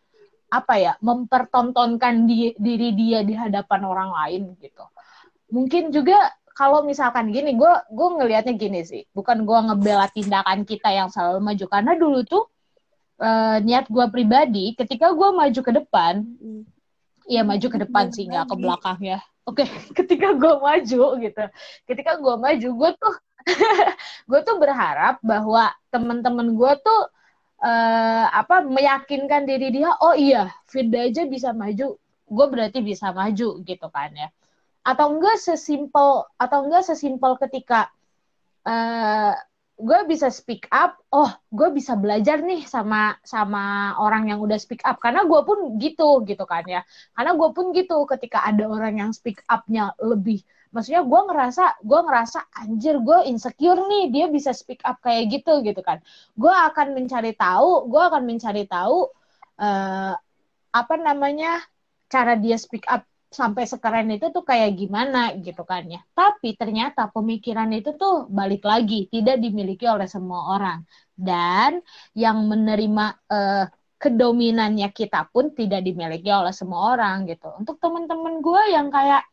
apa 0.48 0.74
ya 0.80 0.94
mempertontonkan 1.04 2.24
di- 2.30 2.56
diri 2.56 2.90
dia 2.96 3.20
di 3.28 3.36
hadapan 3.36 3.82
orang 3.84 4.10
lain 4.16 4.44
gitu. 4.64 4.84
Mungkin 5.52 5.92
juga 5.96 6.16
kalau 6.56 6.82
misalkan 6.88 7.30
gini 7.36 7.54
gue 7.56 7.74
gue 7.92 8.08
ngelihatnya 8.18 8.56
gini 8.58 8.82
sih. 8.88 9.04
Bukan 9.14 9.44
gue 9.48 9.60
ngebela 9.68 10.08
tindakan 10.12 10.64
kita 10.64 10.90
yang 10.92 11.10
selalu 11.12 11.40
maju. 11.44 11.66
Karena 11.68 11.94
dulu 12.00 12.20
tuh 12.26 12.44
eh, 13.22 13.58
niat 13.68 13.86
gue 13.92 14.06
pribadi 14.14 14.74
ketika 14.80 15.12
gue 15.14 15.30
maju 15.36 15.60
ke 15.62 15.72
depan 15.74 16.14
Hmm. 16.42 16.64
Iya 17.28 17.44
maju 17.44 17.68
ke 17.68 17.78
depan 17.84 18.06
sih 18.16 18.24
nggak 18.26 18.48
ke 18.48 18.56
belakang 18.56 19.00
ya. 19.04 19.20
Oke, 19.44 19.64
ketika 20.00 20.36
gue 20.36 20.54
maju 20.60 21.04
gitu, 21.20 21.44
ketika 21.88 22.12
gue 22.20 22.36
maju, 22.40 22.68
gue 22.72 22.92
tuh 22.96 23.16
gue 24.32 24.40
tuh 24.44 24.56
berharap 24.60 25.20
bahwa 25.24 25.72
teman-teman 25.92 26.56
gue 26.56 26.74
tuh 26.84 27.02
eh, 27.64 28.26
apa 28.32 28.64
meyakinkan 28.64 29.44
diri 29.48 29.72
dia, 29.72 29.92
oh 30.04 30.16
iya, 30.16 30.52
Firda 30.68 31.08
aja 31.08 31.24
bisa 31.28 31.52
maju, 31.56 31.96
gue 32.28 32.46
berarti 32.48 32.80
bisa 32.84 33.12
maju 33.12 33.60
gitu 33.64 33.88
kan 33.92 34.12
ya. 34.16 34.30
Atau 34.88 35.16
enggak 35.20 35.40
sesimpel 35.40 36.28
atau 36.40 36.60
enggak 36.64 36.88
sesimpel 36.88 37.36
ketika 37.40 37.92
eh 38.68 39.36
gue 39.78 40.00
bisa 40.10 40.28
speak 40.34 40.66
up, 40.74 40.98
oh 41.14 41.30
gue 41.54 41.70
bisa 41.70 41.94
belajar 41.94 42.42
nih 42.42 42.66
sama 42.66 43.14
sama 43.22 43.94
orang 44.02 44.26
yang 44.34 44.42
udah 44.42 44.58
speak 44.58 44.82
up. 44.82 44.98
Karena 44.98 45.22
gue 45.30 45.42
pun 45.46 45.78
gitu 45.78 46.26
gitu 46.26 46.44
kan 46.50 46.66
ya. 46.66 46.82
Karena 47.14 47.38
gue 47.38 47.50
pun 47.54 47.70
gitu 47.78 48.04
ketika 48.10 48.42
ada 48.42 48.66
orang 48.66 48.98
yang 48.98 49.12
speak 49.14 49.46
up-nya 49.46 49.94
lebih. 50.02 50.42
Maksudnya 50.74 51.06
gue 51.06 51.22
ngerasa 51.30 51.64
gue 51.86 52.00
ngerasa 52.04 52.40
anjir 52.58 52.96
gue 53.00 53.20
insecure 53.30 53.82
nih 53.86 54.04
dia 54.10 54.26
bisa 54.34 54.52
speak 54.52 54.82
up 54.82 54.98
kayak 55.06 55.30
gitu 55.30 55.62
gitu 55.62 55.82
kan. 55.86 56.02
Gue 56.34 56.52
akan 56.52 56.98
mencari 56.98 57.38
tahu 57.38 57.86
gue 57.88 58.02
akan 58.02 58.24
mencari 58.26 58.66
tahu 58.66 59.14
eh, 59.62 60.14
apa 60.74 60.96
namanya 61.00 61.62
cara 62.10 62.34
dia 62.40 62.58
speak 62.58 62.86
up 62.90 63.06
sampai 63.28 63.64
sekeren 63.68 64.08
itu 64.16 64.32
tuh 64.36 64.44
kayak 64.48 64.72
gimana 64.80 65.36
gitu 65.46 65.62
kan 65.68 65.84
ya 65.88 66.00
tapi 66.16 66.56
ternyata 66.56 67.12
pemikiran 67.12 67.70
itu 67.76 67.94
tuh 68.00 68.26
balik 68.32 68.64
lagi 68.64 69.12
tidak 69.12 69.38
dimiliki 69.44 69.84
oleh 69.84 70.08
semua 70.08 70.56
orang 70.56 70.80
dan 71.18 71.84
yang 72.14 72.46
menerima 72.48 73.06
eh, 73.32 73.66
kedominannya 73.98 74.88
kita 74.94 75.26
pun 75.34 75.52
tidak 75.58 75.82
dimiliki 75.82 76.30
oleh 76.30 76.54
semua 76.54 76.94
orang 76.94 77.26
gitu. 77.26 77.50
Untuk 77.58 77.82
teman-teman 77.82 78.46
gue 78.46 78.62
yang 78.74 78.88
kayak 78.94 79.26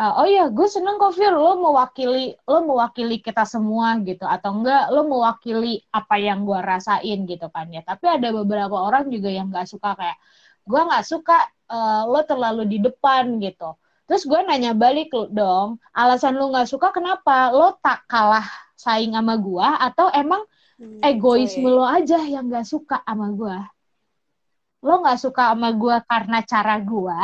eh, 0.00 0.12
oh 0.20 0.26
ya 0.26 0.48
gue 0.50 0.66
seneng 0.74 0.96
kok 1.00 1.14
Fir 1.16 1.32
lo 1.36 1.60
mewakili 1.60 2.34
lo 2.48 2.58
mewakili 2.64 3.20
kita 3.22 3.44
semua 3.46 4.00
gitu 4.08 4.24
atau 4.26 4.50
enggak 4.56 4.82
lo 4.94 5.06
mewakili 5.06 5.84
apa 5.92 6.14
yang 6.18 6.48
gue 6.48 6.60
rasain 6.64 7.18
gitu 7.28 7.46
kan 7.52 7.66
ya. 7.70 7.84
Tapi 7.84 8.04
ada 8.08 8.28
beberapa 8.32 8.76
orang 8.88 9.12
juga 9.12 9.28
yang 9.30 9.52
nggak 9.52 9.68
suka 9.68 9.90
kayak 10.00 10.18
gue 10.64 10.80
nggak 10.88 11.04
suka 11.04 11.36
eh, 11.72 12.02
lo 12.12 12.20
terlalu 12.30 12.62
di 12.72 12.78
depan 12.86 13.24
gitu. 13.44 13.64
Terus 14.06 14.22
gue 14.30 14.40
nanya 14.48 14.72
balik 14.76 15.08
lo- 15.16 15.30
dong, 15.32 15.68
alasan 15.96 16.36
lo 16.38 16.44
nggak 16.52 16.68
suka 16.72 16.88
kenapa? 16.96 17.48
Lo 17.56 17.76
tak 17.84 18.04
kalah 18.10 18.44
saing 18.76 19.12
sama 19.16 19.34
gue 19.40 19.66
atau 19.86 20.06
emang 20.12 20.42
Hmm, 20.78 21.10
egoisme 21.10 21.68
coy. 21.68 21.76
lo 21.76 21.84
aja 21.98 22.18
yang 22.34 22.46
gak 22.54 22.66
suka 22.72 22.96
sama 23.08 23.26
gue 23.40 23.56
lo 24.86 24.92
gak 25.06 25.18
suka 25.24 25.42
sama 25.50 25.68
gue 25.82 25.96
karena 26.10 26.38
cara 26.52 26.74
gue 26.90 27.20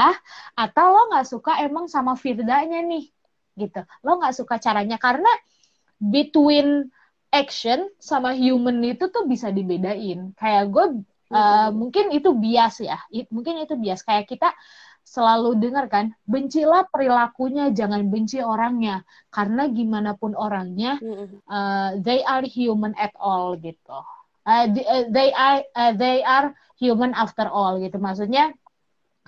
atau 0.64 0.84
lo 0.94 1.00
gak 1.14 1.26
suka 1.32 1.52
emang 1.66 1.86
sama 1.94 2.12
Firdanya 2.22 2.78
nih 2.90 3.04
gitu 3.60 3.80
lo 4.04 4.10
gak 4.22 4.34
suka 4.38 4.54
caranya 4.64 4.96
karena 5.06 5.28
between 6.14 6.68
action 7.42 7.80
sama 8.10 8.30
human 8.44 8.78
itu 8.92 9.04
tuh 9.14 9.24
bisa 9.32 9.48
dibedain 9.58 10.20
kayak 10.40 10.64
gue 10.74 10.84
uh, 11.32 11.68
mungkin 11.74 12.10
itu 12.14 12.30
bias 12.34 12.82
ya. 12.84 12.98
I- 13.14 13.28
mungkin 13.32 13.62
itu 13.64 13.74
bias. 13.78 14.02
Kayak 14.06 14.26
kita 14.30 14.48
selalu 15.02 15.58
dengar 15.58 15.90
kan 15.90 16.14
bencilah 16.28 16.86
perilakunya 16.92 17.72
jangan 17.74 18.06
benci 18.12 18.38
orangnya. 18.44 19.02
Karena 19.32 19.66
gimana 19.70 20.14
pun 20.14 20.32
orangnya 20.38 21.00
uh, 21.50 21.96
they 22.00 22.20
are 22.26 22.44
human 22.46 22.94
at 22.98 23.12
all 23.18 23.56
gitu. 23.58 23.98
Uh, 24.46 24.66
they 25.12 25.30
are 25.36 25.60
uh, 25.76 25.92
they 25.94 26.24
are 26.24 26.52
human 26.80 27.12
after 27.14 27.46
all 27.48 27.76
gitu. 27.82 27.96
Maksudnya 28.00 28.54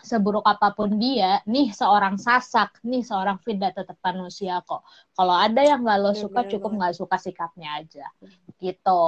seburuk 0.01 0.43
apa 0.49 0.73
pun 0.73 0.97
dia, 0.97 1.45
nih 1.45 1.71
seorang 1.77 2.17
sasak, 2.17 2.81
nih 2.81 3.05
seorang 3.05 3.37
Firda 3.45 3.71
tetap 3.77 4.01
manusia 4.01 4.65
kok. 4.65 4.81
Kalau 5.13 5.37
ada 5.37 5.61
yang 5.61 5.85
nggak 5.85 5.99
lo 6.01 6.13
suka, 6.17 6.49
cukup 6.49 6.71
nggak 6.81 6.95
suka 6.97 7.17
sikapnya 7.21 7.77
aja, 7.77 8.09
gitu. 8.57 9.05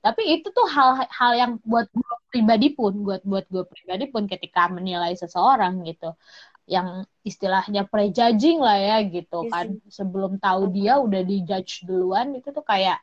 Tapi 0.00 0.22
itu 0.40 0.48
tuh 0.48 0.66
hal-hal 0.66 1.32
yang 1.36 1.52
buat 1.62 1.86
gue 1.92 2.14
pribadi 2.32 2.72
pun, 2.72 3.04
buat 3.04 3.22
buat 3.22 3.44
gue 3.52 3.64
pribadi 3.68 4.08
pun 4.08 4.24
ketika 4.24 4.72
menilai 4.72 5.12
seseorang 5.14 5.84
gitu, 5.84 6.16
yang 6.64 7.04
istilahnya 7.26 7.84
prejudging 7.86 8.58
lah 8.62 8.78
ya 8.78 8.96
gitu 9.04 9.46
Iya 9.46 9.52
kan. 9.52 9.66
Sebelum 9.90 10.40
tahu 10.40 10.72
dia 10.72 10.96
udah 10.96 11.22
dijudge 11.22 11.84
duluan 11.84 12.32
itu 12.38 12.48
tuh 12.50 12.64
kayak 12.64 12.98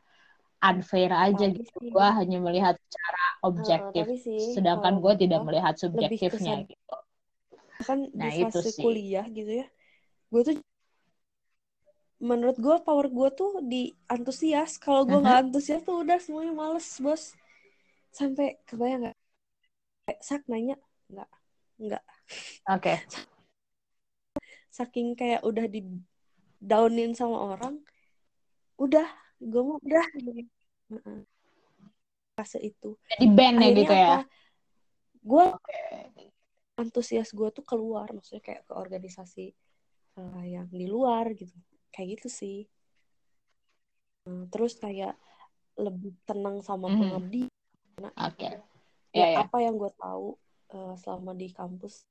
unfair 0.60 1.08
aja 1.08 1.44
Tapi 1.48 1.56
gitu. 1.56 1.78
Gue 1.88 2.04
hanya 2.04 2.36
melihat 2.36 2.74
secara 2.76 3.22
objektif, 3.48 4.04
tapi 4.04 4.16
sih 4.20 4.52
sedangkan 4.56 5.00
gue 5.00 5.12
tidak 5.24 5.40
melihat 5.46 5.74
subjektifnya 5.78 6.68
gitu. 6.68 6.96
Kan 7.82 8.08
Nah, 8.12 8.30
di 8.30 8.44
fase 8.44 8.70
kuliah 8.76 9.26
gitu 9.28 9.64
ya. 9.64 9.66
Gue 10.30 10.42
tuh 10.46 10.54
menurut 12.20 12.56
gue 12.60 12.76
power 12.84 13.08
gue 13.08 13.28
tuh 13.32 13.64
di 13.64 13.96
antusias. 14.06 14.76
Kalau 14.76 15.08
gue 15.08 15.18
nggak 15.18 15.48
antusias 15.48 15.82
tuh 15.82 16.04
udah 16.04 16.20
semuanya 16.20 16.52
males 16.52 16.86
bos. 17.00 17.34
Sampai 18.12 18.60
kebayang 18.68 19.08
nggak? 19.08 19.18
Kayak 20.06 20.20
sak 20.20 20.42
nanya 20.46 20.76
nggak 21.08 21.30
nggak. 21.80 22.04
Oke. 22.70 22.94
saking 24.70 25.18
kayak 25.18 25.42
udah 25.42 25.66
di 25.66 25.82
downin 26.62 27.10
sama 27.12 27.58
orang 27.58 27.82
udah 28.78 29.04
gue 29.40 29.62
mau 29.64 29.76
udah. 29.82 30.06
Fase 32.38 32.58
itu. 32.62 32.96
Jadi 33.12 33.26
band 33.28 33.56
ya 33.60 33.68
gitu 33.74 33.94
ya. 33.94 34.18
gue. 35.20 35.44
Antusias 36.80 37.30
gue 37.36 37.48
tuh 37.52 37.62
keluar 37.62 38.08
maksudnya 38.16 38.40
kayak 38.40 38.62
ke 38.64 38.72
organisasi 38.72 39.46
eh, 40.16 40.44
yang 40.48 40.66
di 40.72 40.86
luar 40.88 41.30
gitu 41.36 41.52
kayak 41.92 42.18
gitu 42.18 42.28
sih 42.32 42.58
Eh, 44.28 44.44
terus 44.52 44.76
kayak 44.76 45.16
lebih 45.80 46.12
tenang 46.28 46.60
sama 46.60 46.92
Mhm. 46.92 47.00
pengabdi 47.00 47.42
Oke. 48.20 48.48
ya 48.52 48.60
Ya, 49.16 49.26
ya. 49.32 49.38
apa 49.48 49.58
yang 49.64 49.80
gue 49.80 49.90
tahu 49.96 50.36
eh, 50.76 50.94
selama 51.00 51.32
di 51.32 51.48
kampus 51.50 52.04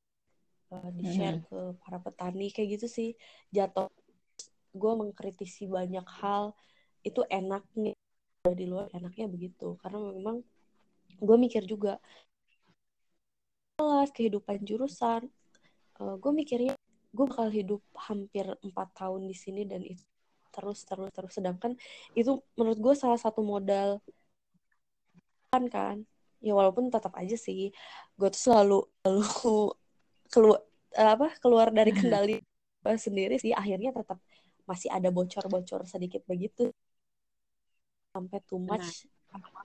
eh, 0.73 0.89
di 0.97 1.05
share 1.05 1.37
Mhm. 1.37 1.45
ke 1.47 1.59
para 1.85 1.97
petani 2.01 2.49
kayak 2.49 2.81
gitu 2.81 2.87
sih 2.89 3.09
jatuh 3.53 3.87
gue 4.73 4.93
mengkritisi 4.97 5.69
banyak 5.69 6.05
hal 6.21 6.53
itu 7.05 7.21
enaknya 7.29 7.93
di 8.45 8.65
luar 8.65 8.89
enaknya 8.93 9.29
begitu 9.29 9.77
karena 9.81 10.01
memang 10.13 10.41
gue 11.19 11.37
mikir 11.37 11.63
juga 11.69 12.01
kelas 13.79 14.11
kehidupan 14.11 14.59
jurusan. 14.67 15.31
Gue 15.95 16.31
mikirnya 16.35 16.75
gue 17.15 17.25
bakal 17.25 17.47
hidup 17.47 17.79
hampir 17.95 18.43
empat 18.59 18.91
tahun 18.91 19.31
di 19.31 19.33
sini 19.33 19.63
dan 19.63 19.79
itu 19.87 20.03
terus 20.51 20.83
terus 20.83 21.07
terus. 21.15 21.31
Sedangkan 21.31 21.79
itu 22.11 22.43
menurut 22.59 22.75
gue 22.75 22.93
salah 22.99 23.15
satu 23.15 23.39
modal 23.39 24.03
kan 25.55 25.63
kan? 25.71 25.97
Ya 26.43 26.51
walaupun 26.51 26.91
tetap 26.91 27.15
aja 27.15 27.39
sih 27.39 27.71
gue 28.19 28.29
tuh 28.35 28.41
selalu 28.51 28.79
selalu 29.07 29.63
keluar 30.33 30.59
apa 30.99 31.27
keluar 31.39 31.67
dari 31.71 31.95
kendali 31.95 32.35
sendiri 32.83 33.39
sih. 33.39 33.55
Akhirnya 33.55 33.95
tetap 33.95 34.19
masih 34.67 34.91
ada 34.91 35.07
bocor-bocor 35.07 35.87
sedikit 35.87 36.27
begitu. 36.27 36.75
Sampai 38.11 38.43
too 38.43 38.59
much 38.59 39.07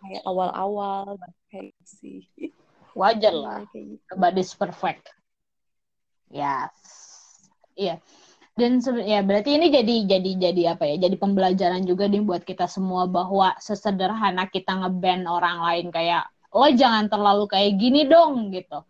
kayak 0.04 0.22
awal-awal 0.28 1.16
kayak 1.48 1.72
gitu 1.72 1.84
sih 1.88 2.20
wajar 2.94 3.34
lah. 3.34 3.62
gitu. 3.74 3.98
nobody's 4.10 4.54
perfect. 4.54 5.10
Yes. 6.30 6.72
Iya. 7.74 7.98
Yeah. 7.98 7.98
dan 8.54 8.78
ya 9.02 9.18
berarti 9.26 9.58
ini 9.58 9.66
jadi 9.66 9.94
jadi 10.06 10.30
jadi 10.38 10.62
apa 10.78 10.86
ya? 10.86 10.96
Jadi 11.02 11.18
pembelajaran 11.18 11.82
juga 11.82 12.06
nih 12.06 12.22
buat 12.22 12.46
kita 12.46 12.70
semua 12.70 13.10
bahwa 13.10 13.50
sesederhana 13.58 14.46
kita 14.46 14.78
ngeband 14.78 15.26
orang 15.26 15.58
lain 15.58 15.86
kayak 15.90 16.30
lo 16.54 16.70
jangan 16.70 17.10
terlalu 17.10 17.50
kayak 17.50 17.74
gini 17.74 18.06
dong 18.06 18.54
gitu. 18.54 18.86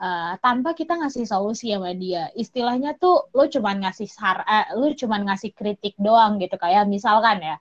Uh, 0.00 0.32
tanpa 0.40 0.72
kita 0.78 0.94
ngasih 0.94 1.26
solusi 1.26 1.74
sama 1.74 1.90
dia. 1.92 2.30
Istilahnya 2.38 2.94
tuh 3.02 3.28
lo 3.34 3.50
cuman 3.50 3.82
ngasih 3.82 4.06
sar 4.06 4.46
eh, 4.46 4.78
lo 4.78 4.94
cuman 4.94 5.26
ngasih 5.26 5.58
kritik 5.58 5.98
doang 5.98 6.38
gitu. 6.38 6.54
Kayak 6.54 6.86
misalkan 6.86 7.42
ya 7.42 7.58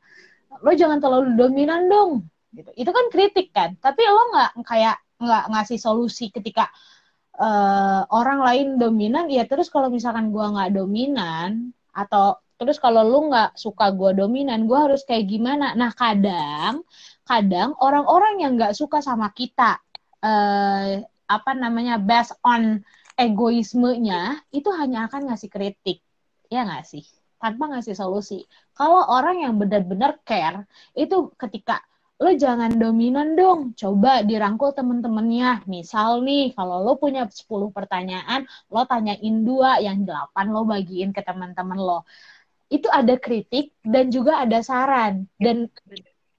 lo 0.62 0.72
jangan 0.78 1.02
terlalu 1.02 1.34
dominan 1.34 1.90
dong 1.90 2.30
gitu. 2.54 2.70
Itu 2.78 2.94
kan 2.94 3.06
kritik 3.10 3.50
kan? 3.50 3.74
Tapi 3.82 4.02
lo 4.06 4.22
nggak 4.38 4.52
kayak 4.70 5.02
nggak 5.20 5.44
ngasih 5.52 5.80
solusi 5.80 6.32
ketika 6.32 6.72
uh, 7.40 8.04
orang 8.12 8.40
lain 8.44 8.68
dominan 8.80 9.28
ya 9.28 9.44
terus 9.48 9.68
kalau 9.72 9.92
misalkan 9.92 10.32
gue 10.32 10.46
nggak 10.46 10.76
dominan 10.76 11.76
atau 11.94 12.40
terus 12.60 12.76
kalau 12.76 13.08
lu 13.08 13.32
nggak 13.32 13.56
suka 13.56 13.96
gue 13.96 14.12
dominan 14.20 14.68
gue 14.68 14.76
harus 14.76 15.08
kayak 15.08 15.32
gimana? 15.32 15.72
Nah 15.80 15.96
kadang 15.96 16.84
kadang 17.24 17.72
orang-orang 17.80 18.44
yang 18.44 18.52
nggak 18.60 18.76
suka 18.76 19.00
sama 19.00 19.32
kita 19.32 19.80
uh, 20.20 21.00
apa 21.30 21.52
namanya 21.56 21.96
based 21.96 22.36
on 22.44 22.84
egoismenya 23.16 24.44
itu 24.52 24.68
hanya 24.76 25.08
akan 25.08 25.32
ngasih 25.32 25.48
kritik. 25.48 26.04
Ya 26.52 26.68
nggak 26.68 26.84
sih? 26.84 27.08
Tanpa 27.40 27.72
ngasih 27.72 27.96
solusi. 27.96 28.44
Kalau 28.76 29.08
orang 29.08 29.48
yang 29.48 29.56
benar-benar 29.56 30.20
care 30.28 30.68
itu 31.00 31.32
ketika 31.40 31.80
lo 32.20 32.32
jangan 32.36 32.76
dominan 32.76 33.40
dong. 33.40 33.72
Coba 33.80 34.22
dirangkul 34.28 34.76
temen-temennya. 34.76 35.64
Misal 35.72 36.20
nih, 36.28 36.52
kalau 36.52 36.84
lo 36.84 37.00
punya 37.00 37.24
10 37.32 37.72
pertanyaan, 37.72 38.44
lo 38.68 38.84
tanyain 38.84 39.36
dua, 39.48 39.80
yang 39.80 40.04
delapan 40.04 40.46
lo 40.52 40.68
bagiin 40.68 41.16
ke 41.16 41.24
teman-teman 41.24 41.80
lo. 41.80 42.00
Itu 42.68 42.92
ada 42.92 43.16
kritik 43.16 43.72
dan 43.82 44.12
juga 44.12 44.44
ada 44.44 44.60
saran. 44.60 45.32
Dan 45.40 45.72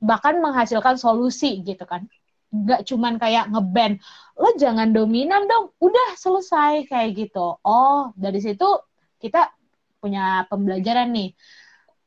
bahkan 0.05 0.37
menghasilkan 0.45 1.01
solusi 1.01 1.65
gitu 1.65 1.89
kan. 1.89 2.05
Gak 2.51 2.85
cuman 2.85 3.17
kayak 3.17 3.49
ngeband, 3.49 4.03
lo 4.37 4.49
jangan 4.59 4.91
dominan 4.91 5.47
dong, 5.47 5.71
udah 5.81 6.19
selesai 6.19 6.85
kayak 6.91 7.11
gitu. 7.15 7.57
Oh, 7.63 8.11
dari 8.19 8.43
situ 8.43 8.67
kita 9.23 9.49
punya 10.01 10.49
pembelajaran 10.49 11.13
nih 11.13 11.31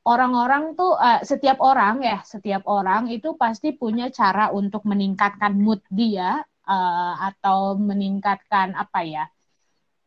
orang-orang 0.04 0.76
tuh 0.76 0.96
uh, 0.96 1.24
setiap 1.24 1.60
orang 1.64 2.04
ya 2.04 2.20
setiap 2.28 2.68
orang 2.68 3.08
itu 3.08 3.36
pasti 3.40 3.72
punya 3.76 4.12
cara 4.12 4.52
untuk 4.52 4.84
meningkatkan 4.84 5.56
mood 5.56 5.80
dia 5.88 6.44
uh, 6.68 7.14
atau 7.32 7.80
meningkatkan 7.80 8.76
apa 8.76 9.00
ya 9.08 9.26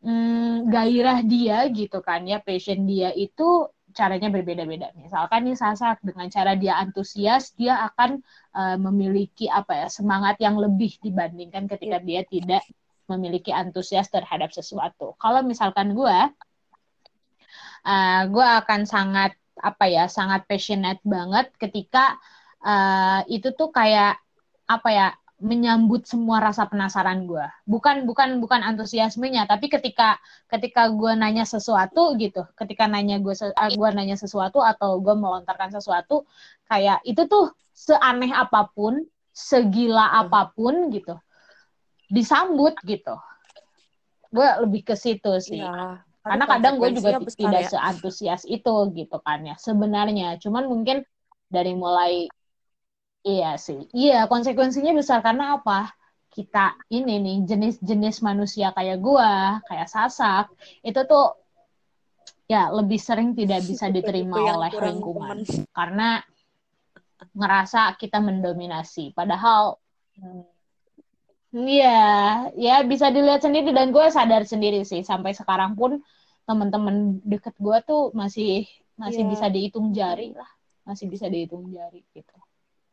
hmm, 0.05 0.69
gairah 0.69 1.19
dia 1.25 1.65
gitu 1.73 1.99
kan 2.05 2.25
ya 2.29 2.37
passion 2.41 2.85
dia 2.85 3.09
itu 3.13 3.69
caranya 3.97 4.29
berbeda-beda. 4.29 4.93
Misalkan 4.93 5.49
nih 5.49 5.57
Sasak 5.57 5.97
dengan 6.05 6.29
cara 6.29 6.53
dia 6.53 6.77
antusias 6.77 7.57
dia 7.57 7.81
akan 7.89 8.21
uh, 8.53 8.77
memiliki 8.77 9.49
apa 9.49 9.73
ya 9.73 9.87
semangat 9.89 10.37
yang 10.37 10.61
lebih 10.61 11.01
dibandingkan 11.01 11.65
ketika 11.65 11.97
dia 12.05 12.21
tidak 12.21 12.61
memiliki 13.09 13.49
antusias 13.49 14.05
terhadap 14.13 14.53
sesuatu. 14.53 15.17
Kalau 15.17 15.41
misalkan 15.41 15.97
gue 15.97 16.17
uh, 17.89 18.21
gue 18.29 18.47
akan 18.61 18.85
sangat 18.85 19.33
apa 19.61 19.85
ya 19.89 20.05
sangat 20.09 20.45
passionate 20.45 21.01
banget 21.03 21.51
ketika 21.57 22.17
uh, 22.63 23.21
itu 23.29 23.53
tuh 23.53 23.69
kayak 23.73 24.19
apa 24.67 24.89
ya 24.91 25.07
menyambut 25.37 26.09
semua 26.09 26.41
rasa 26.41 26.65
penasaran 26.65 27.29
gue 27.29 27.45
bukan 27.69 28.09
bukan 28.09 28.41
bukan 28.41 28.65
antusiasmenya 28.65 29.45
tapi 29.45 29.69
ketika 29.69 30.17
ketika 30.49 30.89
gue 30.89 31.13
nanya 31.13 31.45
sesuatu 31.45 32.17
gitu 32.17 32.41
ketika 32.57 32.89
nanya 32.89 33.21
gue 33.21 33.37
eh, 33.37 33.71
gue 33.77 33.89
nanya 33.93 34.17
sesuatu 34.17 34.65
atau 34.65 34.97
gue 34.97 35.13
melontarkan 35.13 35.69
sesuatu 35.69 36.25
kayak 36.65 37.05
itu 37.05 37.29
tuh 37.29 37.53
seaneh 37.77 38.33
apa 38.33 38.65
pun 38.73 39.05
segila 39.29 40.25
apa 40.25 40.49
pun 40.57 40.89
gitu 40.89 41.21
disambut 42.07 42.75
gitu. 42.87 43.15
Gue 44.31 44.47
lebih 44.63 44.81
ke 44.87 44.95
situ 44.95 45.31
sih. 45.43 45.63
Ya 45.63 46.06
karena 46.27 46.45
kadang 46.45 46.73
gue 46.77 46.89
juga 46.93 47.17
tidak 47.33 47.63
ya. 47.67 47.71
seantusias 47.71 48.43
itu 48.43 48.75
gitu 48.93 49.17
kan 49.23 49.39
ya 49.47 49.55
sebenarnya. 49.55 50.35
Cuman 50.43 50.67
mungkin 50.67 51.03
dari 51.47 51.73
mulai 51.73 52.27
iya 53.23 53.55
sih. 53.55 53.87
Iya 53.95 54.27
konsekuensinya 54.27 54.91
besar 54.93 55.23
karena 55.23 55.57
apa? 55.59 55.91
Kita 56.27 56.77
ini 56.93 57.17
nih 57.17 57.37
jenis-jenis 57.49 58.21
manusia 58.21 58.75
kayak 58.75 59.01
gue 59.01 59.31
kayak 59.65 59.89
sasak 59.89 60.51
itu 60.85 61.01
tuh 61.07 61.33
ya 62.45 62.69
lebih 62.69 62.99
sering 62.99 63.33
tidak 63.33 63.63
bisa 63.65 63.89
diterima 63.95 64.37
oleh 64.37 64.71
lingkungan. 64.71 65.43
karena 65.73 66.21
ngerasa 67.33 67.97
kita 67.97 68.21
mendominasi. 68.21 69.15
Padahal 69.15 69.79
Iya, 71.55 71.87
ya 72.59 72.83
bisa 72.83 73.07
dilihat 73.07 73.39
sendiri. 73.39 73.71
Dan 73.71 73.95
gue 73.95 74.05
sadar 74.11 74.43
sendiri 74.43 74.83
sih 74.83 75.01
sampai 75.01 75.31
sekarang 75.31 75.79
pun 75.79 76.03
teman-teman 76.47 77.19
deket 77.27 77.53
gue 77.59 77.77
tuh 77.83 78.15
masih 78.15 78.63
masih 78.95 79.27
yeah. 79.27 79.31
bisa 79.35 79.45
dihitung 79.51 79.91
jari 79.91 80.31
lah. 80.33 80.47
Masih 80.87 81.11
bisa 81.11 81.27
dihitung 81.27 81.67
jari 81.69 82.01
gitu. 82.15 82.33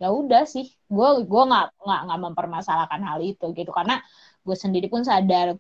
Ya 0.03 0.11
udah 0.11 0.43
sih 0.45 0.67
gue 0.90 1.09
gue 1.23 1.43
nggak 1.47 1.67
nggak 1.79 2.01
nggak 2.11 2.21
mempermasalahkan 2.27 3.01
hal 3.07 3.23
itu 3.23 3.55
gitu. 3.55 3.71
Karena 3.71 4.03
gue 4.43 4.57
sendiri 4.59 4.90
pun 4.90 5.07
sadar 5.07 5.55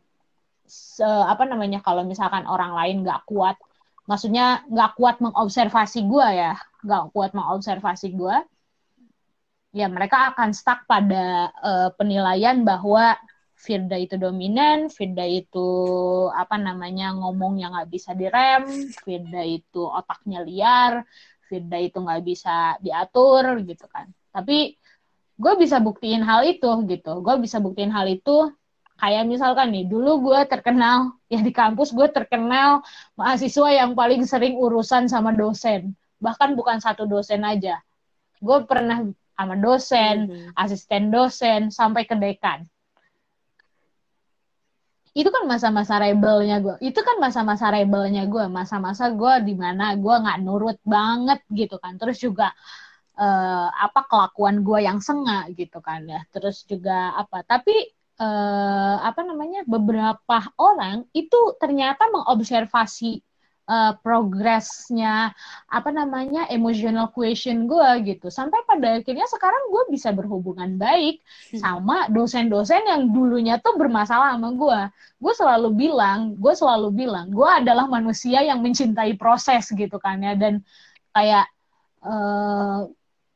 se, 0.66 1.04
apa 1.04 1.44
namanya 1.46 1.80
kalau 1.84 2.02
misalkan 2.02 2.44
orang 2.48 2.74
lain 2.74 3.06
nggak 3.06 3.24
kuat 3.28 3.56
maksudnya 4.04 4.64
nggak 4.68 5.00
kuat 5.00 5.16
mengobservasi 5.20 6.04
gue 6.04 6.28
ya 6.36 6.52
nggak 6.84 7.04
kuat 7.16 7.32
mengobservasi 7.32 8.12
gue 8.12 8.36
ya 9.74 9.86
mereka 9.88 10.32
akan 10.32 10.52
stuck 10.52 10.84
pada 10.84 11.50
uh, 11.64 11.88
penilaian 11.96 12.62
bahwa 12.62 13.16
Firda 13.54 13.96
itu 13.96 14.18
dominan, 14.18 14.90
Firda 14.90 15.24
itu 15.24 15.68
apa 16.34 16.58
namanya 16.58 17.14
ngomong 17.14 17.62
yang 17.62 17.72
nggak 17.72 17.90
bisa 17.90 18.12
direm, 18.12 18.66
Firda 19.00 19.40
itu 19.46 19.86
otaknya 19.86 20.42
liar, 20.44 20.92
Firda 21.46 21.78
itu 21.80 22.02
nggak 22.02 22.22
bisa 22.26 22.76
diatur 22.82 23.62
gitu 23.64 23.86
kan. 23.88 24.10
Tapi 24.34 24.74
gue 25.34 25.52
bisa 25.58 25.78
buktiin 25.80 26.22
hal 26.26 26.44
itu 26.44 26.68
gitu. 26.90 27.22
Gue 27.24 27.34
bisa 27.40 27.62
buktiin 27.62 27.94
hal 27.94 28.10
itu 28.10 28.52
kayak 28.98 29.26
misalkan 29.26 29.74
nih 29.74 29.84
dulu 29.90 30.30
gue 30.30 30.40
terkenal 30.46 31.14
ya 31.32 31.42
di 31.42 31.50
kampus 31.50 31.90
gue 31.90 32.08
terkenal 32.10 32.82
mahasiswa 33.18 33.68
yang 33.70 33.92
paling 33.98 34.22
sering 34.26 34.54
urusan 34.54 35.10
sama 35.10 35.34
dosen 35.34 35.98
bahkan 36.22 36.54
bukan 36.54 36.78
satu 36.78 37.04
dosen 37.04 37.42
aja 37.42 37.82
gue 38.38 38.58
pernah 38.64 39.02
sama 39.34 39.54
dosen 39.58 40.30
mm 40.30 40.30
-hmm. 40.30 40.62
asisten 40.62 41.10
dosen 41.10 41.60
sampai 41.74 42.06
ke 42.06 42.14
dekan 42.14 42.62
itu 45.14 45.28
kan 45.30 45.44
masa-masa 45.46 45.94
rebelnya 46.02 46.58
gue 46.58 46.74
itu 46.82 47.00
kan 47.06 47.16
masa-masa 47.22 47.70
rebelnya 47.70 48.26
gue 48.26 48.44
masa-masa 48.50 49.04
gue 49.14 49.32
di 49.46 49.54
mana 49.54 49.94
gue 49.94 50.14
nggak 50.22 50.38
nurut 50.42 50.78
banget 50.82 51.40
gitu 51.54 51.78
kan. 51.78 51.94
Terus 52.00 52.18
juga 52.18 52.50
uh, 53.18 53.68
apa 53.70 54.00
kelakuan 54.10 54.56
gue 54.66 54.78
yang 54.82 54.98
sengak 54.98 55.54
gitu 55.54 55.78
kan 55.78 56.02
ya. 56.10 56.20
Terus 56.34 56.66
juga 56.66 57.14
apa. 57.14 57.46
Tapi 57.46 57.74
uh, 58.18 58.96
apa 59.06 59.20
namanya 59.22 59.62
beberapa 59.66 60.38
orang 60.58 61.06
itu 61.14 61.38
ternyata 61.62 62.10
mengobservasi 62.10 63.22
uh, 63.68 63.92
progresnya 64.00 65.32
apa 65.68 65.90
namanya 65.90 66.48
emotional 66.52 67.08
question 67.12 67.64
gue 67.64 67.88
gitu. 68.04 68.28
Sampai 68.28 68.60
pada 68.68 69.00
akhirnya 69.00 69.26
sekarang 69.28 69.72
gue 69.72 69.82
bisa 69.92 70.12
berhubungan 70.12 70.76
baik 70.76 71.20
hmm. 71.52 71.60
sama 71.60 72.08
dosen-dosen 72.12 72.84
yang 72.84 73.10
dulunya 73.10 73.60
tuh 73.60 73.76
bermasalah 73.76 74.36
sama 74.36 74.50
gue 74.54 74.80
gue 75.24 75.32
selalu 75.32 75.68
bilang 75.72 76.36
gue 76.36 76.52
selalu 76.52 76.88
bilang 76.92 77.32
gue 77.32 77.48
adalah 77.48 77.88
manusia 77.88 78.44
yang 78.44 78.60
mencintai 78.60 79.16
proses 79.16 79.68
gitu 79.72 79.96
kan 80.00 80.20
ya. 80.20 80.36
Dan 80.36 80.60
kayak 81.14 81.46
uh, 82.04 82.84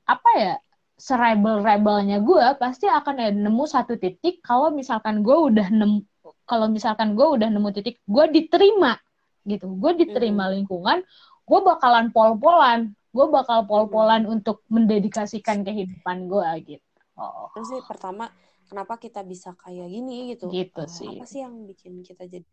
apa 0.08 0.30
ya 0.36 0.54
serebel-rebelnya 0.98 2.18
gue 2.26 2.46
pasti 2.58 2.90
akan 2.90 3.14
ya 3.22 3.30
nemu 3.30 3.64
satu 3.70 3.94
titik 3.94 4.42
kalau 4.42 4.74
misalkan 4.74 5.22
gue 5.22 5.36
udah 5.36 5.70
nemu 5.70 6.02
kalau 6.42 6.66
misalkan 6.66 7.14
gue 7.14 7.22
udah 7.38 7.48
nemu 7.52 7.68
titik 7.70 8.02
gue 8.02 8.24
diterima 8.34 8.98
gitu. 9.44 9.66
Gue 9.76 9.94
diterima 9.94 10.48
lingkungan 10.50 11.02
gue 11.48 11.60
bakalan 11.64 12.12
pol-polan. 12.12 12.92
Gue 13.08 13.26
bakal 13.32 13.64
pol-polan 13.64 14.28
untuk 14.28 14.62
mendedikasikan 14.68 15.64
kehidupan 15.64 16.28
gue 16.28 16.76
gitu. 16.76 16.84
Oh. 17.16 17.48
Terus 17.56 17.66
sih 17.72 17.82
pertama 17.82 18.28
kenapa 18.68 19.00
kita 19.00 19.24
bisa 19.24 19.56
kayak 19.56 19.88
gini 19.88 20.36
gitu. 20.36 20.52
Gitu 20.52 20.82
Eh, 20.84 20.88
sih. 20.88 21.12
apa 21.16 21.24
sih 21.24 21.40
yang 21.40 21.64
bikin 21.64 22.04
kita 22.04 22.28
jadi 22.28 22.44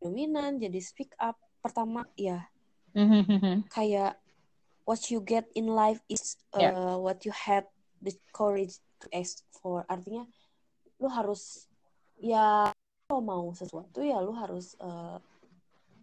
dominan 0.00 0.56
jadi 0.58 0.80
speak 0.80 1.12
up? 1.20 1.36
Pertama 1.62 2.02
ya 2.16 2.48
kayak 3.70 4.18
what 4.88 4.98
you 5.12 5.22
get 5.22 5.46
in 5.54 5.70
life 5.70 6.00
is 6.08 6.40
uh, 6.52 6.60
Yeah. 6.60 6.96
what 6.98 7.22
you 7.22 7.30
had 7.30 7.68
the 8.02 8.12
courage 8.34 8.80
to 9.04 9.06
ask 9.14 9.44
for. 9.54 9.86
Artinya 9.86 10.26
lu 10.98 11.06
harus 11.06 11.68
ya 12.18 12.70
lo 13.10 13.18
mau 13.20 13.52
sesuatu 13.52 14.00
ya 14.00 14.18
lu 14.24 14.32
harus 14.34 14.74
uh, 14.80 15.20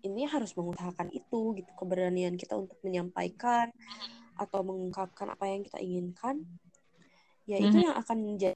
ini 0.04 0.24
harus 0.26 0.52
mengusahakan 0.56 1.10
itu 1.12 1.40
gitu. 1.60 1.72
Keberanian 1.76 2.36
kita 2.36 2.56
untuk 2.56 2.78
menyampaikan 2.84 3.70
atau 4.40 4.64
mengungkapkan 4.64 5.28
apa 5.36 5.46
yang 5.52 5.62
kita 5.68 5.80
inginkan 5.84 6.48
ya 7.44 7.60
itu 7.60 7.76
Mhm. 7.76 7.86
yang 7.92 7.96
akan 7.98 8.18
menjadi 8.24 8.56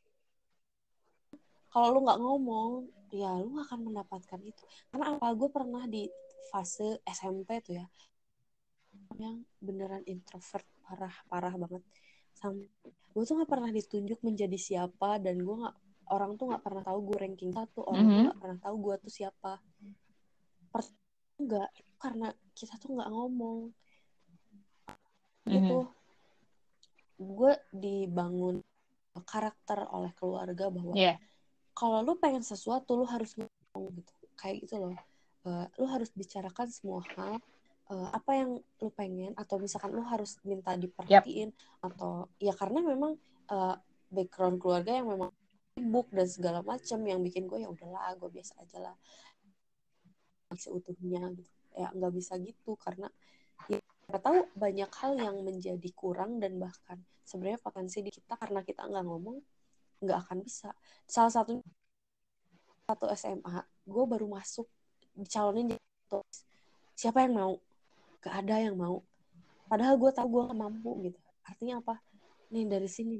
kalau 1.68 1.88
lu 1.98 2.00
nggak 2.06 2.22
ngomong 2.22 2.72
ya 3.10 3.34
lu 3.42 3.58
akan 3.60 3.80
mendapatkan 3.90 4.40
itu. 4.46 4.64
Karena 4.94 5.18
apa? 5.18 5.34
Gue 5.34 5.50
pernah 5.50 5.84
di 5.90 6.06
fase 6.54 7.02
SMP 7.04 7.58
tuh 7.66 7.82
ya 7.82 7.88
yang 9.18 9.46
beneran 9.62 10.02
introvert 10.06 10.66
parah 10.86 11.14
parah 11.30 11.54
banget. 11.58 11.82
Sampai 12.34 12.70
gue 13.14 13.24
tuh 13.26 13.36
nggak 13.38 13.50
pernah 13.50 13.70
ditunjuk 13.70 14.22
menjadi 14.22 14.58
siapa 14.58 15.18
dan 15.22 15.42
gue 15.42 15.56
nggak 15.66 15.76
orang 16.14 16.38
tuh 16.38 16.50
nggak 16.54 16.62
pernah 16.62 16.82
tahu 16.86 17.00
gue 17.10 17.18
ranking 17.18 17.52
satu 17.54 17.82
orang 17.86 18.06
tuh 18.06 18.14
Mhm. 18.14 18.26
nggak 18.30 18.40
pernah 18.42 18.60
tahu 18.62 18.76
gue 18.82 18.96
tuh 19.06 19.12
siapa. 19.14 19.52
Per- 20.70 21.03
enggak 21.44 21.70
karena 22.00 22.28
kita 22.56 22.80
tuh 22.80 22.96
nggak 22.96 23.12
ngomong. 23.12 23.60
Mhm. 25.44 25.60
itu 25.60 25.78
gue 27.20 27.54
dibangun 27.76 28.64
karakter 29.28 29.86
oleh 29.92 30.12
keluarga 30.16 30.72
bahwa 30.72 30.96
Iya. 30.96 31.20
kalau 31.76 32.00
lu 32.00 32.16
pengen 32.16 32.42
sesuatu 32.42 32.96
lu 32.96 33.04
harus 33.04 33.36
ngomong 33.36 33.92
gitu. 34.00 34.12
Kayak 34.40 34.56
gitu 34.64 34.76
loh. 34.80 34.96
Eh, 35.44 35.66
lu 35.78 35.86
harus 35.92 36.10
bicarakan 36.16 36.68
semua 36.72 37.04
hal 37.16 37.44
eh, 37.92 38.10
apa 38.16 38.32
yang 38.32 38.50
lu 38.80 38.90
pengen 38.96 39.36
atau 39.36 39.60
misalkan 39.60 39.92
lu 39.92 40.00
harus 40.08 40.40
minta 40.48 40.72
diperhatiin 40.80 41.52
atau 41.84 42.32
ya 42.40 42.56
karena 42.56 42.80
memang 42.80 43.20
eh, 43.52 43.76
background 44.08 44.64
keluarga 44.64 45.04
yang 45.04 45.12
memang 45.12 45.30
sibuk 45.76 46.08
dan 46.16 46.28
segala 46.32 46.60
macam 46.64 47.00
yang 47.04 47.20
bikin 47.20 47.44
gue 47.50 47.60
ya 47.60 47.68
udahlah 47.68 48.16
gue 48.16 48.30
biasa 48.32 48.56
aja 48.64 48.80
lah 48.80 48.96
seutuhnya 50.58 51.32
gitu. 51.34 51.52
Ya 51.74 51.90
nggak 51.90 52.14
bisa 52.14 52.38
gitu 52.38 52.78
karena 52.78 53.10
ya 53.72 53.80
kita 53.80 54.20
tahu 54.20 54.46
banyak 54.54 54.92
hal 54.94 55.14
yang 55.18 55.38
menjadi 55.42 55.90
kurang 55.96 56.38
dan 56.38 56.60
bahkan 56.62 57.02
sebenarnya 57.24 57.60
potensi 57.62 58.04
di 58.04 58.12
kita 58.12 58.38
karena 58.38 58.62
kita 58.62 58.86
nggak 58.86 59.06
ngomong 59.06 59.38
nggak 60.04 60.18
akan 60.28 60.38
bisa. 60.44 60.70
Salah 61.08 61.32
satu 61.34 61.64
satu 62.84 63.06
SMA 63.16 63.64
gue 63.88 64.04
baru 64.04 64.28
masuk 64.28 64.68
dicalonin 65.16 65.74
jadi 65.74 66.20
siapa 66.94 67.26
yang 67.26 67.34
mau? 67.36 67.54
Gak 68.22 68.44
ada 68.44 68.56
yang 68.60 68.76
mau. 68.78 69.02
Padahal 69.68 69.98
gue 69.98 70.12
tahu 70.14 70.28
gue 70.30 70.42
gak 70.52 70.60
mampu 70.60 70.92
gitu. 71.10 71.20
Artinya 71.44 71.82
apa? 71.82 71.96
Nih 72.54 72.68
dari 72.68 72.88
sini. 72.88 73.20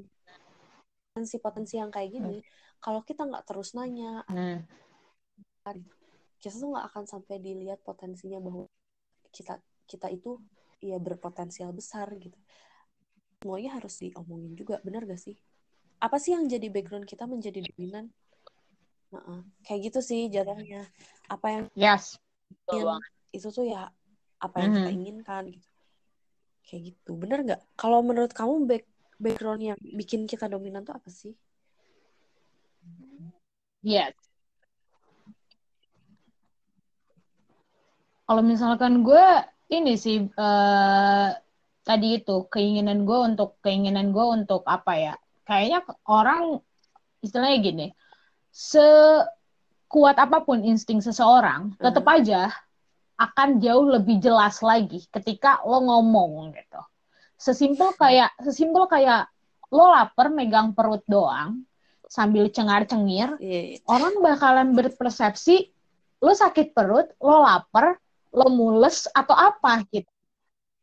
Potensi-potensi 1.12 1.80
yang 1.80 1.90
kayak 1.90 2.10
gini 2.12 2.38
kalau 2.84 3.00
kita 3.00 3.24
nggak 3.24 3.48
terus 3.48 3.72
nanya 3.72 4.20
Hmm. 4.28 4.60
Kita 6.44 6.60
tuh 6.60 6.76
nggak 6.76 6.92
akan 6.92 7.04
sampai 7.08 7.40
dilihat 7.40 7.80
potensinya 7.80 8.36
bahwa 8.36 8.68
kita 9.32 9.56
kita 9.88 10.12
itu 10.12 10.36
ya 10.84 11.00
berpotensial 11.00 11.72
besar 11.72 12.12
gitu 12.20 12.36
semuanya 13.40 13.80
harus 13.80 13.96
diomongin 13.96 14.52
juga 14.52 14.76
benar 14.84 15.08
gak 15.08 15.20
sih 15.20 15.40
apa 16.04 16.20
sih 16.20 16.36
yang 16.36 16.44
jadi 16.44 16.68
background 16.68 17.08
kita 17.08 17.24
menjadi 17.24 17.64
dominan 17.64 18.12
Nah, 19.14 19.46
kayak 19.62 19.88
gitu 19.94 20.02
sih 20.02 20.26
jatuhnya 20.26 20.90
apa 21.30 21.46
yang 21.48 21.64
Yes. 21.78 22.18
Ingin 22.66 22.82
banget. 22.98 23.10
itu 23.30 23.48
tuh 23.54 23.62
ya 23.70 23.86
apa 24.42 24.56
yang 24.58 24.74
kita 24.74 24.90
Mhm. 24.90 24.98
inginkan 24.98 25.42
gitu 25.54 25.68
kayak 26.66 26.82
gitu 26.90 27.10
bener 27.14 27.38
nggak 27.46 27.60
kalau 27.78 28.02
menurut 28.02 28.34
kamu 28.34 28.66
back 28.66 28.84
background 29.22 29.62
yang 29.62 29.78
bikin 29.80 30.26
kita 30.26 30.50
dominan 30.50 30.82
tuh 30.82 30.98
apa 30.98 31.08
sih 31.14 31.32
Yes. 33.86 34.16
Kalau 38.24 38.40
misalkan 38.40 39.04
gue 39.04 39.24
ini 39.68 39.96
sih 40.00 40.24
eh, 40.24 41.28
tadi 41.84 42.08
itu 42.16 42.48
keinginan 42.48 43.04
gue 43.04 43.18
untuk 43.20 43.60
keinginan 43.60 44.10
gue 44.12 44.24
untuk 44.24 44.64
apa 44.64 44.92
ya? 44.96 45.14
Kayaknya 45.44 45.84
orang 46.08 46.64
istilahnya 47.20 47.58
gini, 47.60 47.86
sekuat 48.48 50.16
apa 50.16 50.40
pun 50.40 50.64
insting 50.64 51.04
seseorang, 51.04 51.76
tetap 51.76 52.04
aja 52.08 52.48
akan 53.20 53.60
jauh 53.62 53.86
lebih 53.86 54.18
jelas 54.18 54.58
lagi 54.64 55.04
ketika 55.12 55.60
lo 55.68 55.84
ngomong 55.84 56.56
gitu. 56.56 56.80
Sesimpel 57.36 57.92
kayak 57.94 58.32
sesimpel 58.40 58.88
kayak 58.88 59.28
lo 59.68 59.90
lapar 59.92 60.32
megang 60.32 60.72
perut 60.72 61.04
doang 61.04 61.66
sambil 62.08 62.46
cengar-cengir, 62.48 63.36
Iya, 63.42 63.60
iya. 63.74 63.78
orang 63.90 64.22
bakalan 64.22 64.70
berpersepsi 64.72 65.72
lo 66.24 66.32
sakit 66.32 66.72
perut, 66.72 67.10
lo 67.20 67.42
lapar, 67.42 67.98
lo 68.34 68.50
mules 68.50 69.06
atau 69.14 69.32
apa 69.32 69.86
gitu. 69.94 70.10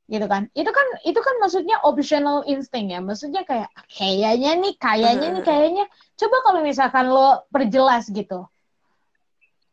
Gitu 0.07 0.25
kan. 0.27 0.47
Itu 0.55 0.71
kan 0.71 0.87
itu 1.03 1.19
kan 1.19 1.35
maksudnya 1.43 1.77
optional 1.83 2.47
instinct 2.47 2.89
ya. 2.91 2.99
Maksudnya 3.03 3.43
kayak 3.43 3.69
kayaknya 3.91 4.55
nih, 4.59 4.73
kayaknya 4.79 5.27
nih, 5.35 5.43
kayaknya 5.43 5.85
coba 6.15 6.37
kalau 6.47 6.59
misalkan 6.63 7.05
lo 7.11 7.43
perjelas 7.51 8.07
gitu. 8.07 8.47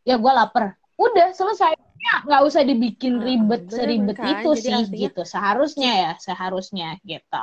Ya 0.03 0.19
gue 0.19 0.33
lapar. 0.35 0.75
Udah 0.99 1.31
selesai. 1.35 1.75
Ya, 1.99 2.23
nggak 2.23 2.43
usah 2.47 2.63
dibikin 2.63 3.19
Heeh, 3.19 3.27
ribet 3.43 3.67
bener 3.67 3.75
seribet 3.75 4.17
kan? 4.19 4.39
itu 4.39 4.51
Jadi 4.55 4.63
sih 4.63 4.71
artinya- 4.75 5.03
gitu. 5.11 5.23
Seharusnya 5.27 5.91
ya, 5.95 6.13
seharusnya 6.23 6.89
gitu. 7.03 7.43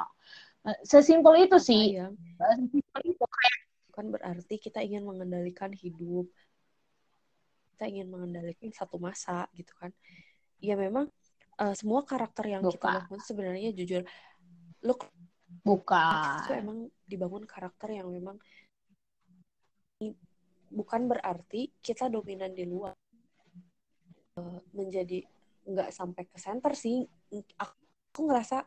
Sesimpel 0.87 1.45
itu 1.45 1.59
sih. 1.59 1.99
ya 1.99 2.07
Sesimpel 2.39 3.01
itu 3.03 3.25
kayak 3.27 3.57
bukan 3.91 4.05
berarti 4.11 4.55
kita 4.59 4.79
ingin 4.83 5.03
mengendalikan 5.07 5.71
hidup 5.71 6.27
kita 7.75 7.91
ingin 7.91 8.07
mengendalikan 8.11 8.71
satu 8.71 8.95
masa 8.99 9.47
gitu 9.55 9.71
kan 9.75 9.91
ya 10.65 10.75
memang 10.75 11.05
eh, 11.61 11.75
semua 11.79 12.01
karakter 12.09 12.45
yang 12.53 12.63
kita 12.65 12.89
Bukan. 12.89 12.95
bangun 13.05 13.21
sebenarnya 13.21 13.69
jujur 13.77 14.01
lu 14.85 14.93
itu 14.95 15.07
bukan. 15.65 16.59
emang 16.61 16.77
dibangun 17.05 17.45
karakter 17.45 17.89
yang 17.93 18.07
memang 18.09 18.37
bukan 20.73 21.01
berarti 21.07 21.71
kita 21.79 22.09
dominan 22.11 22.51
di 22.51 22.65
luar 22.67 22.93
Eh, 24.35 24.59
menjadi 24.75 25.23
nggak 25.63 25.95
sampai 25.95 26.27
ke 26.27 26.35
center 26.35 26.75
sih 26.75 27.07
aku, 27.55 27.79
aku 28.11 28.21
ngerasa 28.27 28.57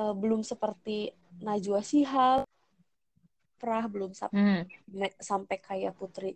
eh, 0.00 0.14
belum 0.16 0.40
seperti 0.40 1.12
Najwa 1.44 1.84
Shihab 1.84 2.48
Prah 3.60 3.84
belum 3.92 4.16
sampai 4.16 4.40
Hmm. 4.40 4.64
sampai 5.20 5.56
kayak 5.60 5.92
Putri 6.00 6.32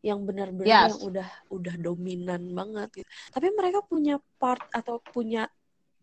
yang 0.00 0.22
benar-benar 0.24 0.66
Yes. 0.68 0.94
yang 0.94 0.98
udah 1.10 1.28
udah 1.50 1.74
dominan 1.76 2.42
banget 2.54 3.02
gitu. 3.02 3.08
Tapi 3.30 3.46
mereka 3.54 3.82
punya 3.82 4.18
part 4.36 4.62
atau 4.70 4.98
punya 5.00 5.46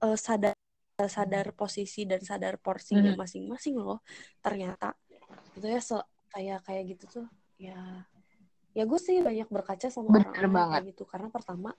eh, 0.03 0.17
sadar 0.19 0.53
sadar 0.95 1.51
posisi 1.51 2.07
dan 2.07 2.23
sadar 2.23 2.55
porsinya 2.55 3.11
Mhm. 3.11 3.19
masing-masing 3.19 3.75
loh. 3.75 3.99
Ternyata 4.39 4.95
itu 5.55 5.67
ya 5.67 5.79
se- 5.79 6.07
kayak 6.31 6.63
kayak 6.67 6.83
gitu 6.95 7.05
tuh 7.19 7.27
ya 7.55 8.03
ya 8.75 8.83
gue 8.83 8.99
sih 8.99 9.23
banyak 9.23 9.47
berkaca 9.47 9.87
sama 9.87 10.19
Bener 10.19 10.35
yang 10.35 10.51
banget. 10.51 10.79
kayak 10.83 10.87
gitu 10.95 11.03
karena 11.07 11.27
pertama 11.31 11.71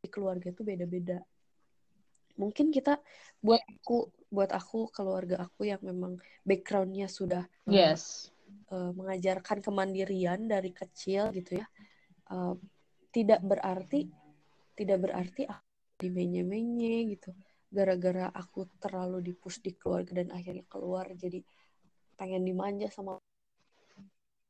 di 0.00 0.08
keluarga 0.12 0.52
itu 0.52 0.60
beda-beda. 0.64 1.20
Mungkin 2.34 2.74
kita 2.74 2.98
buat 3.38 3.62
aku 3.62 4.10
buat 4.28 4.50
aku 4.50 4.90
keluarga 4.90 5.46
aku 5.46 5.64
yang 5.70 5.78
memang 5.80 6.18
backgroundnya 6.42 7.06
sudah 7.06 7.46
Yes. 7.64 8.33
Eh, 8.72 8.90
mengajarkan 8.94 9.58
kemandirian 9.64 10.46
dari 10.48 10.70
kecil 10.70 11.30
gitu 11.34 11.60
ya 11.60 11.66
eh, 12.30 12.54
tidak 13.14 13.40
berarti 13.44 14.10
tidak 14.74 14.98
berarti 15.06 15.46
aku 15.46 15.70
dimenye-menye 16.02 17.14
gitu 17.14 17.30
gara-gara 17.70 18.30
aku 18.30 18.66
terlalu 18.78 19.34
dipush 19.34 19.62
di 19.62 19.74
keluarga 19.74 20.22
dan 20.22 20.30
akhirnya 20.34 20.66
keluar 20.70 21.06
jadi 21.14 21.42
pengen 22.14 22.46
dimanja 22.46 22.90
sama 22.90 23.18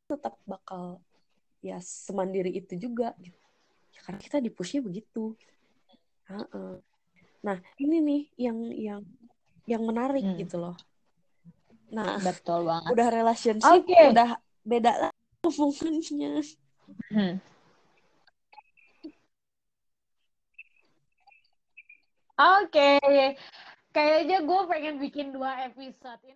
tetap 0.05 0.37
bakal 0.45 1.01
ya 1.65 1.81
semandiri 1.81 2.53
itu 2.53 2.77
juga 2.77 3.17
gitu. 3.17 3.41
Ya, 3.97 4.01
karena 4.05 4.21
kita 4.21 4.39
dipushnya 4.45 4.85
begitu 4.85 5.33
Heeh. 6.29 6.81
nah 7.45 7.57
ini 7.81 7.97
nih 8.01 8.23
yang 8.37 8.59
yang 8.73 9.01
yang 9.65 9.83
menarik 9.85 10.25
Hmm. 10.25 10.37
gitu 10.41 10.57
loh 10.61 10.77
nah 11.95 12.19
Betul 12.19 12.67
banget. 12.67 12.91
udah 12.91 13.09
relationship 13.15 13.87
Oke. 13.87 14.03
udah 14.11 14.31
beda 14.67 14.93
lah 14.99 15.11
omongannya 15.47 16.43
Hmm. 17.11 17.39
Oke, 22.35 22.99
kayaknya 23.95 24.43
gue 24.43 24.61
pengen 24.67 24.95
bikin 24.99 25.31
dua 25.31 25.71
episode 25.71 26.19
ini. 26.27 26.33